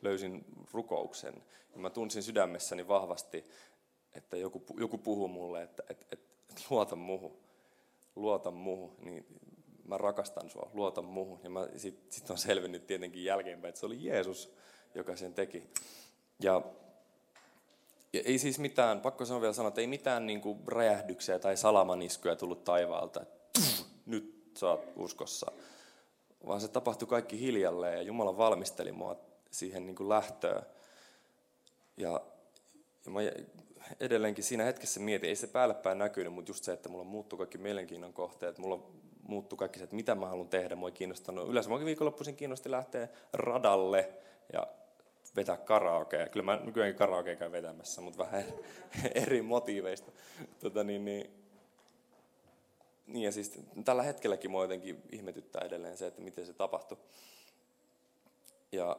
löysin 0.02 0.44
rukouksen. 0.72 1.42
Ja 1.72 1.78
mä 1.78 1.90
tunsin 1.90 2.22
sydämessäni 2.22 2.88
vahvasti, 2.88 3.44
että 4.14 4.36
joku, 4.36 4.64
joku 4.76 4.98
puhuu 4.98 5.28
mulle, 5.28 5.62
että, 5.62 5.82
että, 5.90 6.06
että, 6.12 6.26
että 6.50 6.62
luota 6.70 6.96
muhu, 6.96 7.40
luota 8.16 8.50
muhu, 8.50 8.96
niin 8.98 9.26
mä 9.84 9.98
rakastan 9.98 10.50
sua, 10.50 10.70
luota 10.74 11.02
muhu. 11.02 11.40
Ja 11.42 11.78
sitten 11.78 12.12
sit 12.12 12.30
on 12.30 12.38
selvinnyt 12.38 12.86
tietenkin 12.86 13.24
jälkeenpäin, 13.24 13.68
että 13.68 13.80
se 13.80 13.86
oli 13.86 14.04
Jeesus, 14.04 14.52
joka 14.94 15.16
sen 15.16 15.34
teki. 15.34 15.62
Ja, 16.40 16.62
ja 18.12 18.20
ei 18.24 18.38
siis 18.38 18.58
mitään, 18.58 19.00
pakko 19.00 19.24
sanoa 19.24 19.40
vielä 19.40 19.52
sanoa, 19.52 19.68
että 19.68 19.80
ei 19.80 19.86
mitään 19.86 20.26
niin 20.26 20.40
kuin 20.40 20.58
räjähdyksiä 20.66 21.38
tai 21.38 21.56
salamaniskuja 21.56 22.36
tullut 22.36 22.64
taivaalta, 22.64 23.22
että 23.22 23.60
nyt 24.06 24.50
sä 24.56 24.68
oot 24.70 24.84
uskossa. 24.96 25.52
Vaan 26.46 26.60
se 26.60 26.68
tapahtui 26.68 27.08
kaikki 27.08 27.40
hiljalleen 27.40 27.96
ja 27.96 28.02
Jumala 28.02 28.36
valmisteli 28.36 28.92
mua 28.92 29.31
siihen 29.52 29.86
niin 29.86 29.96
kuin 29.96 30.08
lähtöön. 30.08 30.62
Ja, 31.96 32.20
ja 33.04 33.10
mä 33.10 33.20
edelleenkin 34.00 34.44
siinä 34.44 34.64
hetkessä 34.64 35.00
mietin, 35.00 35.28
ei 35.28 35.36
se 35.36 35.46
päälle 35.46 35.74
päin 35.74 35.98
näkynyt, 35.98 36.32
mutta 36.32 36.50
just 36.50 36.64
se, 36.64 36.72
että 36.72 36.88
mulla 36.88 37.04
muuttui 37.04 37.36
kaikki 37.36 37.58
mielenkiinnon 37.58 38.12
kohteet, 38.12 38.58
mulla 38.58 38.90
muuttui 39.22 39.56
kaikki 39.56 39.78
se, 39.78 39.84
että 39.84 39.96
mitä 39.96 40.14
mä 40.14 40.26
haluan 40.26 40.48
tehdä, 40.48 40.76
mua 40.76 40.88
ei 40.88 40.92
kiinnostanut. 40.92 41.48
Yleensä 41.48 41.70
mua 41.70 41.84
viikonloppuisin 41.84 42.36
kiinnosti 42.36 42.70
lähteä 42.70 43.08
radalle 43.32 44.08
ja 44.52 44.66
vetää 45.36 45.56
karaokea. 45.56 46.28
Kyllä 46.28 46.44
mä 46.44 46.60
nykyäänkin 46.64 46.98
karaokea 46.98 47.36
käyn 47.36 47.52
vetämässä, 47.52 48.00
mutta 48.00 48.18
vähän 48.18 48.44
eri 49.22 49.42
motiiveista. 49.42 50.12
Tota, 50.60 50.84
niin, 50.84 51.04
niin, 51.04 51.30
niin 53.06 53.22
ja 53.22 53.32
siis 53.32 53.60
tällä 53.84 54.02
hetkelläkin 54.02 54.50
mua 54.50 54.64
jotenkin 54.64 55.02
ihmetyttää 55.12 55.62
edelleen 55.64 55.96
se, 55.96 56.06
että 56.06 56.22
miten 56.22 56.46
se 56.46 56.52
tapahtui. 56.52 56.98
Ja 58.72 58.96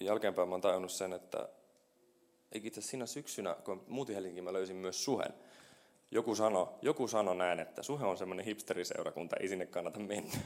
jälkeenpäin 0.00 0.48
mä 0.48 0.54
oon 0.54 0.60
tajunnut 0.60 0.90
sen, 0.90 1.12
että 1.12 1.48
itse 2.54 2.80
siinä 2.80 3.06
syksynä, 3.06 3.56
kun 3.64 3.84
muutin 3.88 4.14
Helsinkiin, 4.14 4.44
mä 4.44 4.52
löysin 4.52 4.76
myös 4.76 5.04
Suhen. 5.04 5.34
Joku 6.10 6.34
sanoi 6.34 6.68
joku 6.82 7.08
sano 7.08 7.34
näin, 7.34 7.60
että 7.60 7.82
Suhe 7.82 8.06
on 8.06 8.18
semmoinen 8.18 8.46
hipsteriseurakunta, 8.46 9.36
ei 9.36 9.48
sinne 9.48 9.66
kannata 9.66 10.00
mennä. 10.00 10.38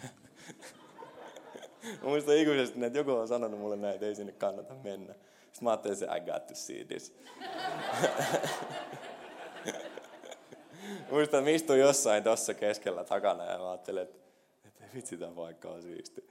mä 2.02 2.08
muistan 2.08 2.36
ikuisesti, 2.36 2.84
että 2.84 2.98
joku 2.98 3.12
on 3.12 3.28
sanonut 3.28 3.60
mulle 3.60 3.76
näin, 3.76 3.94
että 3.94 4.06
ei 4.06 4.14
sinne 4.14 4.32
kannata 4.32 4.74
mennä. 4.74 5.12
Sitten 5.12 5.64
mä 5.64 5.70
ajattelin, 5.70 6.02
että 6.02 6.16
I 6.16 6.20
got 6.20 6.46
to 6.46 6.54
see 6.54 6.84
this. 6.84 7.14
muistan, 11.10 11.40
että 11.40 11.50
istuin 11.50 11.80
jossain 11.80 12.24
tuossa 12.24 12.54
keskellä 12.54 13.04
takana 13.04 13.44
ja 13.44 13.58
mä 13.58 13.70
ajattelin, 13.70 14.02
että, 14.02 14.18
että 14.64 14.84
vitsi 14.94 15.16
tämä 15.16 15.32
paikka 15.32 15.68
on 15.68 15.82
siisti. 15.82 16.30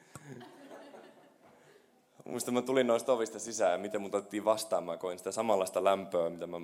Muistan, 2.30 2.54
mä 2.54 2.62
tulin 2.62 2.88
noista 2.88 3.14
ovista 3.14 3.40
sisään 3.40 3.72
ja 3.72 3.78
miten 3.78 4.02
mut 4.02 4.16
otettiin 4.16 4.46
vastaan. 4.46 4.84
Mä 4.84 4.98
koin 4.98 5.18
sitä 5.18 5.32
samanlaista 5.32 5.84
lämpöä, 5.84 6.30
mitä 6.30 6.48
mä, 6.48 6.58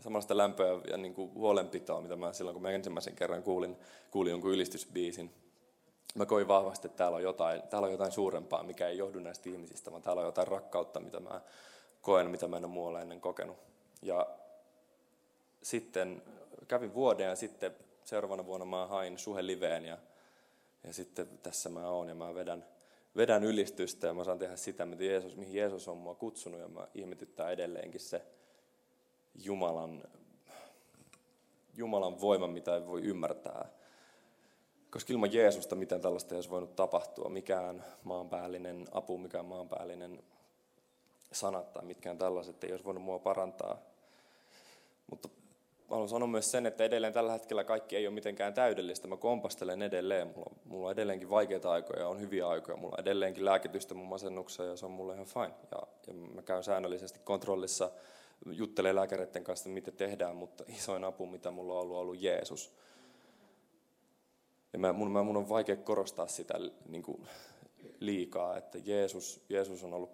samanlaista 0.00 0.36
lämpöä 0.36 0.80
ja 0.90 0.96
niin 0.96 1.14
kuin 1.14 1.34
huolenpitoa, 1.34 2.00
mitä 2.00 2.16
mä 2.16 2.32
silloin, 2.32 2.54
kun 2.54 2.62
mä 2.62 2.70
ensimmäisen 2.70 3.16
kerran 3.16 3.42
kuulin, 3.42 3.76
kuulin 4.10 4.30
jonkun 4.30 4.52
ylistysbiisin. 4.52 5.30
Mä 6.14 6.26
koin 6.26 6.48
vahvasti, 6.48 6.86
että 6.86 6.96
täällä 6.96 7.16
on, 7.16 7.22
jotain, 7.22 7.62
täällä 7.62 7.86
on 7.86 7.92
jotain 7.92 8.12
suurempaa, 8.12 8.62
mikä 8.62 8.88
ei 8.88 8.98
johdu 8.98 9.20
näistä 9.20 9.48
ihmisistä, 9.48 9.90
vaan 9.90 10.02
täällä 10.02 10.20
on 10.20 10.26
jotain 10.26 10.48
rakkautta, 10.48 11.00
mitä 11.00 11.20
mä 11.20 11.40
koen, 12.02 12.30
mitä 12.30 12.48
mä 12.48 12.56
en 12.56 12.64
ole 12.64 12.72
muualla 12.72 13.00
ennen 13.00 13.20
kokenut. 13.20 13.56
Ja 14.02 14.26
sitten 15.62 16.22
kävin 16.68 16.94
vuoden 16.94 17.28
ja 17.28 17.36
sitten 17.36 17.76
seuraavana 18.04 18.46
vuonna 18.46 18.66
mä 18.66 18.86
hain 18.86 19.18
Suhe 19.18 19.46
Liveen 19.46 19.84
ja, 19.84 19.98
ja 20.84 20.92
sitten 20.92 21.28
tässä 21.42 21.68
mä 21.68 21.88
oon 21.88 22.08
ja 22.08 22.14
mä 22.14 22.34
vedän, 22.34 22.64
vedän 23.16 23.44
ylistystä 23.44 24.06
ja 24.06 24.14
mä 24.14 24.24
saan 24.24 24.38
tehdä 24.38 24.56
sitä, 24.56 24.86
mitä 24.86 25.04
Jeesus, 25.04 25.36
mihin 25.36 25.54
Jeesus 25.54 25.88
on 25.88 25.96
mua 25.96 26.14
kutsunut 26.14 26.60
ja 26.60 26.68
mä 26.68 26.88
ihmetyttää 26.94 27.50
edelleenkin 27.50 28.00
se 28.00 28.22
Jumalan, 29.34 30.02
Jumalan 31.76 32.20
voima, 32.20 32.46
mitä 32.46 32.74
ei 32.74 32.86
voi 32.86 33.02
ymmärtää. 33.02 33.68
Koska 34.90 35.12
ilman 35.12 35.32
Jeesusta 35.32 35.76
mitään 35.76 36.00
tällaista 36.00 36.34
ei 36.34 36.36
olisi 36.36 36.50
voinut 36.50 36.76
tapahtua. 36.76 37.28
Mikään 37.28 37.84
maanpäällinen 38.04 38.86
apu, 38.92 39.18
mikään 39.18 39.44
maanpäällinen 39.44 40.22
sanat 41.32 41.72
tai 41.72 41.84
mitkään 41.84 42.18
tällaiset 42.18 42.64
ei 42.64 42.70
olisi 42.70 42.84
voinut 42.84 43.02
mua 43.02 43.18
parantaa. 43.18 43.78
Mutta 45.10 45.28
haluan 45.92 46.08
sanoa 46.08 46.28
myös 46.28 46.50
sen, 46.50 46.66
että 46.66 46.84
edelleen 46.84 47.12
tällä 47.12 47.32
hetkellä 47.32 47.64
kaikki 47.64 47.96
ei 47.96 48.06
ole 48.06 48.14
mitenkään 48.14 48.54
täydellistä. 48.54 49.08
Mä 49.08 49.16
kompastelen 49.16 49.82
edelleen. 49.82 50.26
Mulla, 50.26 50.46
on, 50.50 50.56
mulla 50.64 50.86
on 50.86 50.92
edelleenkin 50.92 51.30
vaikeita 51.30 51.72
aikoja, 51.72 52.08
on 52.08 52.20
hyviä 52.20 52.48
aikoja. 52.48 52.76
Mulla 52.76 52.94
on 52.98 53.02
edelleenkin 53.02 53.44
lääkitystä 53.44 53.94
mun 53.94 54.06
masennukseen 54.06 54.68
ja 54.68 54.76
se 54.76 54.86
on 54.86 54.92
mulle 54.92 55.14
ihan 55.14 55.26
fine. 55.26 55.54
Ja, 55.70 55.78
ja 56.06 56.14
mä 56.14 56.42
käyn 56.42 56.64
säännöllisesti 56.64 57.20
kontrollissa, 57.24 57.90
juttelen 58.46 58.96
lääkäreiden 58.96 59.44
kanssa, 59.44 59.68
mitä 59.68 59.90
tehdään, 59.90 60.36
mutta 60.36 60.64
isoin 60.68 61.04
apu, 61.04 61.26
mitä 61.26 61.50
mulla 61.50 61.74
on 61.74 61.80
ollut, 61.80 61.96
on 61.96 62.00
ollut 62.00 62.22
Jeesus. 62.22 62.74
Ja 64.72 64.78
mä, 64.78 64.92
mun, 64.92 65.10
mä, 65.10 65.22
mun 65.22 65.36
on 65.36 65.48
vaikea 65.48 65.76
korostaa 65.76 66.26
sitä 66.26 66.54
niin 66.88 67.02
kuin 67.02 67.26
liikaa, 68.00 68.56
että 68.56 68.78
Jeesus, 68.84 69.40
Jeesus 69.48 69.84
on 69.84 69.94
ollut, 69.94 70.10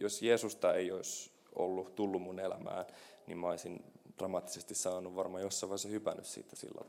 jos 0.00 0.22
Jeesusta 0.22 0.74
ei 0.74 0.92
olisi 0.92 1.32
ollut 1.54 1.94
tullut 1.94 2.22
mun 2.22 2.40
elämään, 2.40 2.86
niin 3.26 3.38
mä 3.38 3.48
olisin 3.48 3.84
dramaattisesti 4.18 4.74
saanut 4.74 5.16
varmaan 5.16 5.42
jossain 5.42 5.68
vaiheessa 5.68 5.88
hypännyt 5.88 6.26
siitä 6.26 6.56
silloin. 6.56 6.86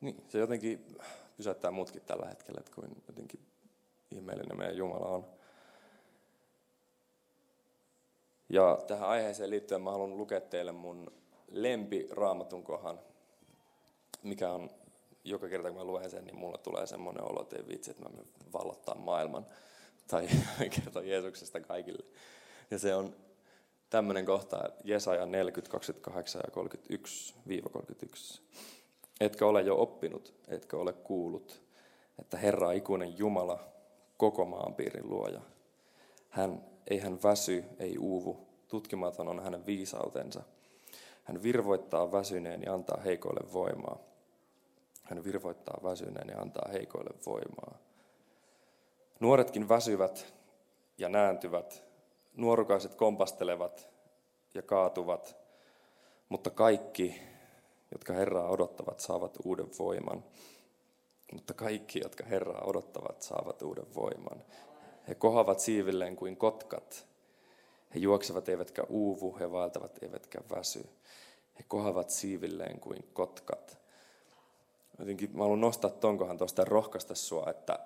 Niin, 0.00 0.24
se 0.28 0.38
jotenkin 0.38 0.96
pysäyttää 1.36 1.70
muutkin 1.70 2.02
tällä 2.02 2.26
hetkellä, 2.26 2.60
että 2.60 2.72
kuin 2.74 3.02
jotenkin 3.08 3.40
ihmeellinen 4.10 4.58
meidän 4.58 4.76
Jumala 4.76 5.06
on. 5.06 5.26
Ja 8.48 8.78
tähän 8.86 9.08
aiheeseen 9.08 9.50
liittyen 9.50 9.82
mä 9.82 9.90
haluan 9.90 10.16
lukea 10.18 10.40
teille 10.40 10.72
mun 10.72 11.12
lempi 11.50 12.08
raamatun 12.10 12.64
kohan, 12.64 13.00
mikä 14.22 14.50
on 14.50 14.70
joka 15.24 15.48
kerta 15.48 15.68
kun 15.68 15.78
mä 15.78 15.84
luen 15.84 16.10
sen, 16.10 16.24
niin 16.24 16.36
mulla 16.36 16.58
tulee 16.58 16.86
semmoinen 16.86 17.24
olo, 17.24 17.42
että 17.42 17.56
ei 17.56 17.68
vitsi, 17.68 17.90
että 17.90 18.02
mä 18.02 18.10
vallottaa 18.52 18.94
maailman 18.94 19.46
tai 20.06 20.28
kertoa 20.84 21.02
Jeesuksesta 21.02 21.60
kaikille. 21.60 22.04
Ja 22.72 22.78
se 22.78 22.94
on 22.94 23.16
tämmöinen 23.90 24.26
kohta, 24.26 24.70
Jesaja 24.84 25.26
40, 25.26 25.72
28 25.72 26.42
ja 26.46 26.62
31-31. 28.36 28.40
Etkä 29.20 29.46
ole 29.46 29.62
jo 29.62 29.80
oppinut, 29.80 30.34
etkä 30.48 30.76
ole 30.76 30.92
kuullut, 30.92 31.62
että 32.18 32.36
Herra 32.36 32.72
ikuinen 32.72 33.18
Jumala, 33.18 33.58
koko 34.16 34.44
maanpiirin 34.44 35.10
luoja. 35.10 35.40
Hän 36.30 36.64
ei 36.90 36.98
hän 36.98 37.22
väsy, 37.22 37.64
ei 37.78 37.98
uuvu, 37.98 38.48
tutkimaton 38.68 39.28
on 39.28 39.42
hänen 39.42 39.66
viisautensa. 39.66 40.42
Hän 41.24 41.42
virvoittaa 41.42 42.12
väsyneen 42.12 42.62
ja 42.62 42.72
antaa 42.72 43.00
heikoille 43.04 43.52
voimaa. 43.52 43.98
Hän 45.02 45.24
virvoittaa 45.24 45.80
väsyneen 45.82 46.28
ja 46.28 46.40
antaa 46.40 46.68
heikoille 46.72 47.14
voimaa. 47.26 47.78
Nuoretkin 49.20 49.68
väsyvät 49.68 50.34
ja 50.98 51.08
nääntyvät, 51.08 51.91
nuorukaiset 52.36 52.94
kompastelevat 52.94 53.88
ja 54.54 54.62
kaatuvat, 54.62 55.36
mutta 56.28 56.50
kaikki, 56.50 57.22
jotka 57.92 58.12
Herraa 58.12 58.48
odottavat, 58.48 59.00
saavat 59.00 59.38
uuden 59.44 59.68
voiman. 59.78 60.24
Mutta 61.32 61.54
kaikki, 61.54 62.00
jotka 62.02 62.24
Herraa 62.24 62.64
odottavat, 62.64 63.22
saavat 63.22 63.62
uuden 63.62 63.94
voiman. 63.94 64.44
He 65.08 65.14
kohavat 65.14 65.60
siivilleen 65.60 66.16
kuin 66.16 66.36
kotkat. 66.36 67.06
He 67.94 68.00
juoksevat 68.00 68.48
eivätkä 68.48 68.82
uuvu, 68.88 69.36
he 69.40 69.52
vaeltavat 69.52 70.02
eivätkä 70.02 70.38
väsy. 70.56 70.88
He 71.58 71.64
kohavat 71.68 72.10
siivilleen 72.10 72.80
kuin 72.80 73.04
kotkat. 73.12 73.78
Jotenkin 74.98 75.30
mä 75.32 75.42
haluan 75.42 75.60
nostaa 75.60 75.90
tonkohan 75.90 76.38
tuosta 76.38 76.64
rohkaista 76.64 77.14
sua, 77.14 77.50
että 77.50 77.78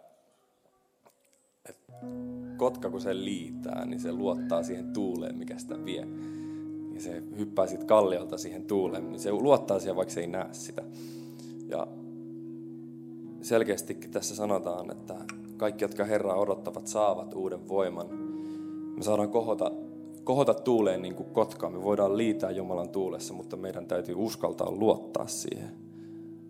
kotka 2.57 2.91
kun 2.91 3.01
se 3.01 3.15
liitää, 3.15 3.85
niin 3.85 4.01
se 4.01 4.13
luottaa 4.13 4.63
siihen 4.63 4.93
tuuleen, 4.93 5.39
mikä 5.39 5.59
sitä 5.59 5.85
vie. 5.85 6.07
Ja 6.95 7.01
se 7.01 7.23
hyppää 7.39 7.67
sitten 7.67 7.87
kalliolta 7.87 8.39
siihen 8.39 8.65
tuuleen, 8.65 9.13
niin 9.13 9.21
se 9.21 9.33
luottaa 9.33 9.79
siihen, 9.79 9.97
vaikka 9.97 10.15
se 10.15 10.21
ei 10.21 10.27
näe 10.27 10.49
sitä. 10.53 10.83
Ja 11.69 11.87
selkeästikin 13.43 14.11
tässä 14.11 14.37
sanotaan, 14.37 14.91
että 14.91 15.15
kaikki, 15.57 15.85
jotka 15.85 16.05
Herraa 16.05 16.37
odottavat, 16.37 16.87
saavat 16.87 17.35
uuden 17.35 17.69
voiman. 17.69 18.07
Me 18.97 19.03
saadaan 19.03 19.29
kohota, 19.29 19.71
kohota 20.25 20.55
tuuleen 20.55 21.03
niin 21.03 21.15
kuin 21.15 21.31
kotkaa. 21.31 21.71
Me 21.71 21.83
voidaan 21.83 22.17
liitää 22.17 22.51
Jumalan 22.51 22.89
tuulessa, 22.89 23.35
mutta 23.35 23.57
meidän 23.57 23.87
täytyy 23.87 24.15
uskaltaa 24.19 24.71
luottaa 24.71 25.27
siihen. 25.27 25.71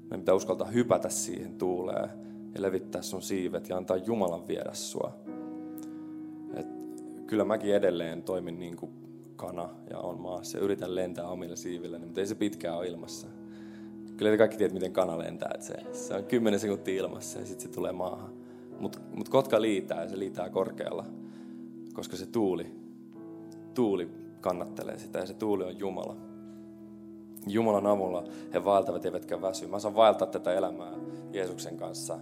Meidän 0.03 0.21
pitää 0.21 0.35
uskaltaa 0.35 0.69
hypätä 0.69 1.09
siihen 1.09 1.55
tuuleen 1.55 2.11
ja 2.55 2.63
levittää 2.63 3.03
sun 3.03 3.23
siivet 3.23 3.69
ja 3.69 3.77
antaa 3.77 3.97
Jumalan 3.97 4.49
viedä 4.49 4.71
sua. 4.73 5.26
Kyllä 7.27 7.45
mäkin 7.45 7.75
edelleen 7.75 8.23
toimin 8.23 8.59
niin 8.59 8.77
kuin 8.77 8.93
kana 9.37 9.69
ja 9.91 9.99
on 9.99 10.21
maassa 10.21 10.59
ja 10.59 10.65
yritän 10.65 10.95
lentää 10.95 11.29
omilla 11.29 11.57
siivillä, 11.57 11.99
mutta 11.99 12.21
ei 12.21 12.27
se 12.27 12.35
pitkään 12.35 12.77
ole 12.77 12.87
ilmassa. 12.87 13.27
Kyllä 14.17 14.31
te 14.31 14.39
kaikki 14.39 14.57
tiedät, 14.57 14.75
miten 14.75 14.93
kana 14.93 15.19
lentää. 15.19 15.51
Että 15.55 15.67
se, 15.67 15.75
se 15.93 16.15
on 16.15 16.25
10 16.25 16.61
sekuntia 16.61 17.03
ilmassa 17.03 17.39
ja 17.39 17.47
sitten 17.47 17.69
se 17.69 17.75
tulee 17.75 17.93
maahan. 17.93 18.33
Mutta 18.81 18.99
mut 19.15 19.29
kotka 19.29 19.61
liitää 19.63 20.03
ja 20.03 20.09
se 20.09 20.19
liitää 20.19 20.51
korkealla, 20.51 21.05
koska 21.93 22.17
se 22.17 22.27
tuuli, 22.27 22.67
tuuli 23.75 24.09
kannattelee 24.41 24.99
sitä 24.99 25.19
ja 25.19 25.27
se 25.27 25.35
tuuli 25.35 25.65
on 25.65 25.79
Jumala. 25.79 26.17
Jumalan 27.47 27.87
avulla 27.87 28.25
he 28.53 28.65
vaeltavat 28.65 29.05
eivätkä 29.05 29.43
väsy. 29.43 29.67
Mä 29.67 29.79
saan 29.79 29.95
vaeltaa 29.95 30.29
tätä 30.29 30.53
elämää 30.53 30.93
Jeesuksen 31.33 31.77
kanssa 31.77 32.19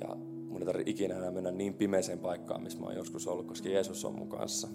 ja 0.00 0.16
mun 0.50 0.60
ei 0.60 0.66
tarvitse 0.66 0.90
ikinä 0.90 1.16
enää 1.16 1.30
mennä 1.30 1.50
niin 1.50 1.74
pimeeseen 1.74 2.18
paikkaan, 2.18 2.62
missä 2.62 2.78
mä 2.78 2.86
oon 2.86 2.96
joskus 2.96 3.26
ollut, 3.26 3.46
koska 3.46 3.68
Jeesus 3.68 4.04
on 4.04 4.14
mun 4.14 4.28
kanssa. 4.28 4.68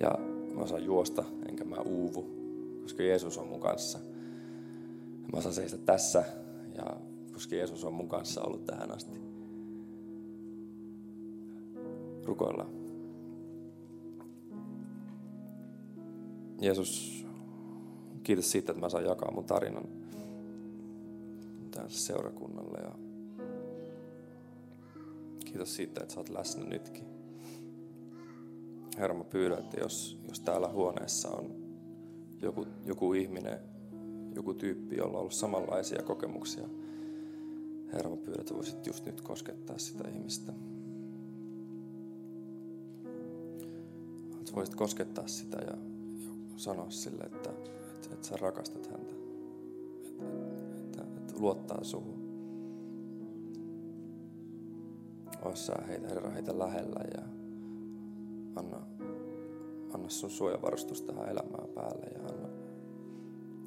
Ja 0.00 0.18
mä 0.54 0.66
saan 0.66 0.84
juosta, 0.84 1.24
enkä 1.48 1.64
mä 1.64 1.76
uuvu, 1.76 2.26
koska 2.82 3.02
Jeesus 3.02 3.38
on 3.38 3.48
mun 3.48 3.60
kanssa. 3.60 3.98
Mä 5.32 5.40
saan 5.40 5.54
seistä 5.54 5.78
tässä, 5.78 6.24
ja 6.76 6.96
koska 7.32 7.54
Jeesus 7.54 7.84
on 7.84 7.94
mun 7.94 8.08
kanssa 8.08 8.42
ollut 8.42 8.64
tähän 8.66 8.90
asti. 8.90 9.20
Rukoillaan. 12.24 12.70
Jeesus, 16.60 17.24
kiitos 18.22 18.50
siitä, 18.50 18.72
että 18.72 18.80
mä 18.80 18.88
saan 18.88 19.04
jakaa 19.04 19.32
mun 19.34 19.44
tarinan 19.44 19.84
tälle 21.70 21.90
seurakunnalle. 21.90 22.78
Ja 22.78 23.09
kiitos 25.50 25.76
siitä, 25.76 26.00
että 26.00 26.14
sä 26.14 26.20
oot 26.20 26.28
läsnä 26.28 26.64
nytkin. 26.64 27.04
Herra, 28.98 29.16
mä 29.16 29.24
pyydän, 29.24 29.58
että 29.58 29.80
jos, 29.80 30.18
jos 30.28 30.40
täällä 30.40 30.68
huoneessa 30.68 31.28
on 31.28 31.54
joku, 32.42 32.66
joku 32.84 33.12
ihminen, 33.12 33.58
joku 34.34 34.54
tyyppi, 34.54 34.96
jolla 34.96 35.12
on 35.12 35.20
ollut 35.20 35.32
samanlaisia 35.32 36.02
kokemuksia, 36.02 36.68
Herra, 37.92 38.10
mä 38.10 38.16
pyydän, 38.16 38.40
että 38.40 38.54
voisit 38.54 38.86
just 38.86 39.06
nyt 39.06 39.20
koskettaa 39.20 39.78
sitä 39.78 40.08
ihmistä. 40.08 40.52
Että 44.40 44.52
voisit 44.54 44.74
koskettaa 44.74 45.26
sitä 45.26 45.56
ja, 45.56 45.74
sanoa 46.56 46.90
sille, 46.90 47.24
että, 47.24 47.50
että, 47.50 48.14
että 48.14 48.26
sä 48.26 48.36
rakastat 48.36 48.86
häntä. 48.86 49.12
Että, 50.78 51.02
että, 51.02 51.02
että 51.18 51.34
luottaa 51.36 51.84
suhun. 51.84 52.19
Osaa 55.44 55.82
heitä, 55.88 56.08
Herra, 56.08 56.30
heitä 56.30 56.58
lähellä 56.58 57.00
ja 57.14 57.22
anna, 58.56 58.80
anna 59.94 60.08
sun 60.08 60.30
suojavarustus 60.30 61.02
tähän 61.02 61.28
elämään 61.28 61.68
päälle 61.74 62.06
ja 62.06 62.20
anna, 62.20 62.48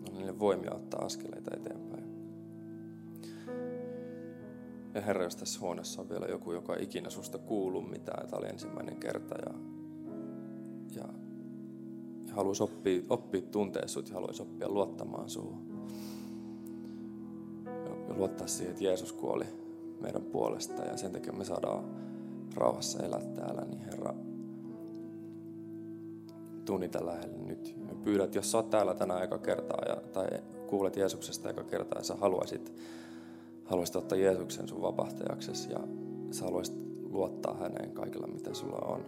anna 0.08 0.18
niille 0.18 0.40
voimia 0.40 0.74
ottaa 0.74 1.06
askeleita 1.06 1.52
eteenpäin. 1.56 2.04
Ja 4.94 5.02
Herra, 5.02 5.24
jos 5.24 5.36
tässä 5.36 5.60
huoneessa 5.60 6.02
on 6.02 6.10
vielä 6.10 6.26
joku, 6.26 6.52
joka 6.52 6.76
ei 6.76 6.84
ikinä 6.84 7.10
susta 7.10 7.38
kuulu 7.38 7.82
mitään, 7.82 8.28
tämä 8.28 8.40
oli 8.40 8.50
ensimmäinen 8.50 8.98
kerta 8.98 9.36
ja, 9.36 9.54
ja, 10.96 11.08
ja 12.28 12.34
haluaisi 12.34 12.64
oppia, 12.64 13.02
oppia 13.10 13.42
tuntea 13.42 13.88
sut 13.88 14.10
ja 14.10 14.16
haluaisi 14.16 14.42
oppia 14.42 14.70
luottamaan 14.70 15.30
suhun. 15.30 15.88
Ja, 17.66 18.08
ja 18.08 18.18
luottaa 18.18 18.48
siihen, 18.48 18.72
että 18.72 18.84
Jeesus 18.84 19.14
kuoli 19.14 19.63
meidän 20.04 20.22
puolesta 20.22 20.82
ja 20.82 20.98
sen 20.98 21.12
takia 21.12 21.34
me 21.34 21.46
saadaan 21.46 21.84
rauhassa 22.56 23.04
elää 23.04 23.22
täällä, 23.36 23.62
niin 23.62 23.80
Herra, 23.80 24.14
tuu 26.66 26.78
niitä 26.78 27.06
lähelle 27.06 27.38
nyt. 27.38 27.76
Me 27.88 27.96
pyydät, 28.04 28.26
että 28.26 28.38
jos 28.38 28.52
sä 28.52 28.58
oot 28.58 28.70
täällä 28.70 28.96
tänään 28.96 29.24
eka 29.24 29.38
kertaa 29.38 29.82
ja, 29.88 29.96
tai 29.96 30.28
kuulet 30.68 30.96
Jeesuksesta 30.96 31.50
eka 31.50 31.64
kertaa 31.64 32.00
ja 32.00 32.04
sä 32.04 32.16
haluaisit, 32.16 32.74
haluaisit 33.66 33.96
ottaa 33.96 34.18
Jeesuksen 34.18 34.68
sun 34.68 34.82
vapahtajaksesi 34.82 35.72
ja 35.72 35.80
sä 36.32 36.46
haluaisit 36.46 36.76
luottaa 37.10 37.54
häneen 37.54 37.92
kaikilla, 37.92 38.28
mitä 38.28 38.54
sulla 38.54 38.78
on. 38.78 39.06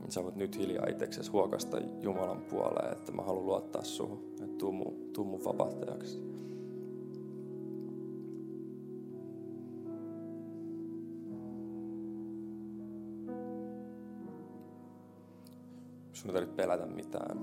Niin 0.00 0.12
sä 0.12 0.24
voit 0.24 0.36
nyt 0.36 0.58
hiljaa 0.58 0.86
itseksesi 0.86 1.30
huokasta 1.30 1.78
Jumalan 2.02 2.40
puoleen, 2.40 2.92
että 2.92 3.12
mä 3.12 3.22
haluan 3.22 3.46
luottaa 3.46 3.84
suhun, 3.84 4.18
että 4.42 4.58
tuu 4.58 4.72
mun, 4.72 5.10
tuu 5.12 5.24
mun 5.24 5.44
vapahtajaksi. 5.44 6.22
Sun 16.20 16.30
ei 16.30 16.34
tarvitse 16.34 16.56
pelätä 16.56 16.86
mitään. 16.86 17.38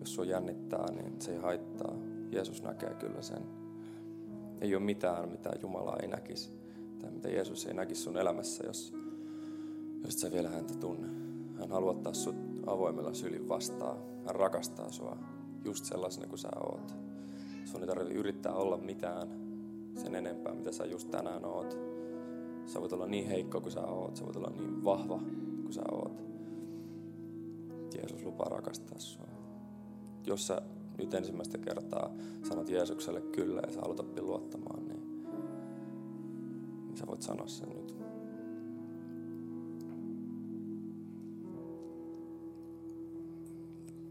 Jos 0.00 0.14
sua 0.14 0.24
jännittää, 0.24 0.92
niin 0.92 1.20
se 1.20 1.32
ei 1.32 1.38
haittaa. 1.38 1.94
Jeesus 2.30 2.62
näkee 2.62 2.94
kyllä 2.94 3.22
sen. 3.22 3.42
Ei 4.60 4.74
ole 4.74 4.82
mitään, 4.82 5.28
mitä 5.28 5.50
Jumala 5.62 5.96
ei 6.02 6.08
näkisi. 6.08 6.52
Tai 6.98 7.10
mitä 7.10 7.28
Jeesus 7.28 7.66
ei 7.66 7.74
näkisi 7.74 8.02
sun 8.02 8.16
elämässä, 8.16 8.66
jos, 8.66 8.94
jos 10.04 10.14
sä 10.14 10.30
vielä 10.32 10.48
häntä 10.48 10.74
tunne. 10.74 11.08
Hän 11.58 11.70
haluaa 11.70 11.94
ottaa 11.94 12.12
sut 12.12 12.36
avoimella 12.66 13.14
sylin 13.14 13.48
vastaan. 13.48 13.98
Hän 14.26 14.34
rakastaa 14.34 14.90
sua 14.90 15.16
just 15.64 15.84
sellaisena 15.84 16.26
kuin 16.26 16.38
sä 16.38 16.50
oot. 16.60 16.94
Sun 17.64 17.80
ei 17.80 17.86
tarvitse 17.86 18.14
yrittää 18.14 18.54
olla 18.54 18.76
mitään 18.76 19.28
sen 19.94 20.14
enempää, 20.14 20.54
mitä 20.54 20.72
sä 20.72 20.84
just 20.84 21.10
tänään 21.10 21.44
oot. 21.44 21.78
Sä 22.66 22.80
voit 22.80 22.92
olla 22.92 23.06
niin 23.06 23.26
heikko 23.26 23.60
kuin 23.60 23.72
sä 23.72 23.86
oot. 23.86 24.16
Sä 24.16 24.24
voit 24.24 24.36
olla 24.36 24.52
niin 24.56 24.84
vahva 24.84 25.20
kuin 25.62 25.72
sä 25.72 25.82
oot. 25.92 26.30
Jeesus 27.94 28.24
lupaa 28.24 28.48
rakastaa 28.48 28.98
sinua. 28.98 29.26
Jos 30.26 30.46
sä 30.46 30.62
nyt 30.98 31.14
ensimmäistä 31.14 31.58
kertaa 31.58 32.10
sanot 32.48 32.68
Jeesukselle 32.68 33.20
kyllä 33.20 33.60
ja 33.66 33.72
sä 33.72 33.80
haluat 33.80 34.00
oppia 34.00 34.24
luottamaan, 34.24 34.88
niin, 34.88 35.24
niin 36.86 36.96
sä 36.96 37.06
voit 37.06 37.22
sanoa 37.22 37.46
sen 37.46 37.68
nyt. 37.68 37.96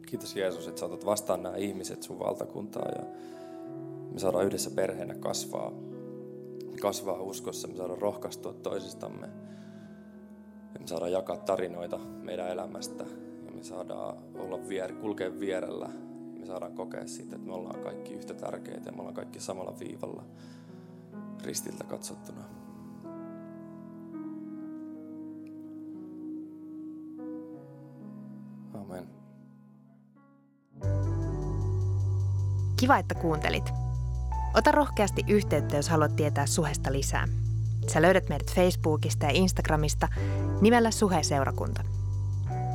Kiitos 0.05 0.35
Jeesus, 0.35 0.67
että 0.67 0.79
saatat 0.79 1.05
vastaan 1.05 1.43
nämä 1.43 1.55
ihmiset 1.55 2.03
sun 2.03 2.19
valtakuntaa 2.19 2.89
ja 2.95 3.05
me 4.11 4.19
saadaan 4.19 4.45
yhdessä 4.45 4.71
perheenä 4.71 5.15
kasvaa, 5.15 5.71
kasvaa 6.81 7.21
uskossa, 7.21 7.67
me 7.67 7.75
saadaan 7.75 8.01
rohkaistua 8.01 8.53
toisistamme 8.53 9.27
ja 10.73 10.79
me 10.79 10.87
saadaan 10.87 11.11
jakaa 11.11 11.37
tarinoita 11.37 11.97
meidän 11.97 12.49
elämästä 12.49 13.05
me 13.59 13.65
saadaan 13.65 14.17
olla 14.35 14.69
vier, 14.69 14.93
kulkea 14.93 15.39
vierellä. 15.39 15.89
Me 16.39 16.45
saadaan 16.45 16.73
kokea 16.73 17.07
siitä, 17.07 17.35
että 17.35 17.47
me 17.47 17.53
ollaan 17.53 17.79
kaikki 17.79 18.13
yhtä 18.13 18.33
tärkeitä 18.33 18.89
ja 18.89 18.91
me 18.91 18.99
ollaan 18.99 19.15
kaikki 19.15 19.39
samalla 19.39 19.79
viivalla 19.79 20.23
ristiltä 21.43 21.83
katsottuna. 21.83 22.41
Amen. 28.73 29.07
Kiva, 32.79 32.97
että 32.97 33.15
kuuntelit. 33.15 33.69
Ota 34.55 34.71
rohkeasti 34.71 35.23
yhteyttä, 35.27 35.75
jos 35.75 35.89
haluat 35.89 36.15
tietää 36.15 36.45
suhesta 36.45 36.91
lisää. 36.91 37.27
Sä 37.87 38.01
löydät 38.01 38.29
meidät 38.29 38.55
Facebookista 38.55 39.25
ja 39.25 39.31
Instagramista 39.33 40.07
nimellä 40.61 40.91
Suhe-seurakunta. 40.91 41.98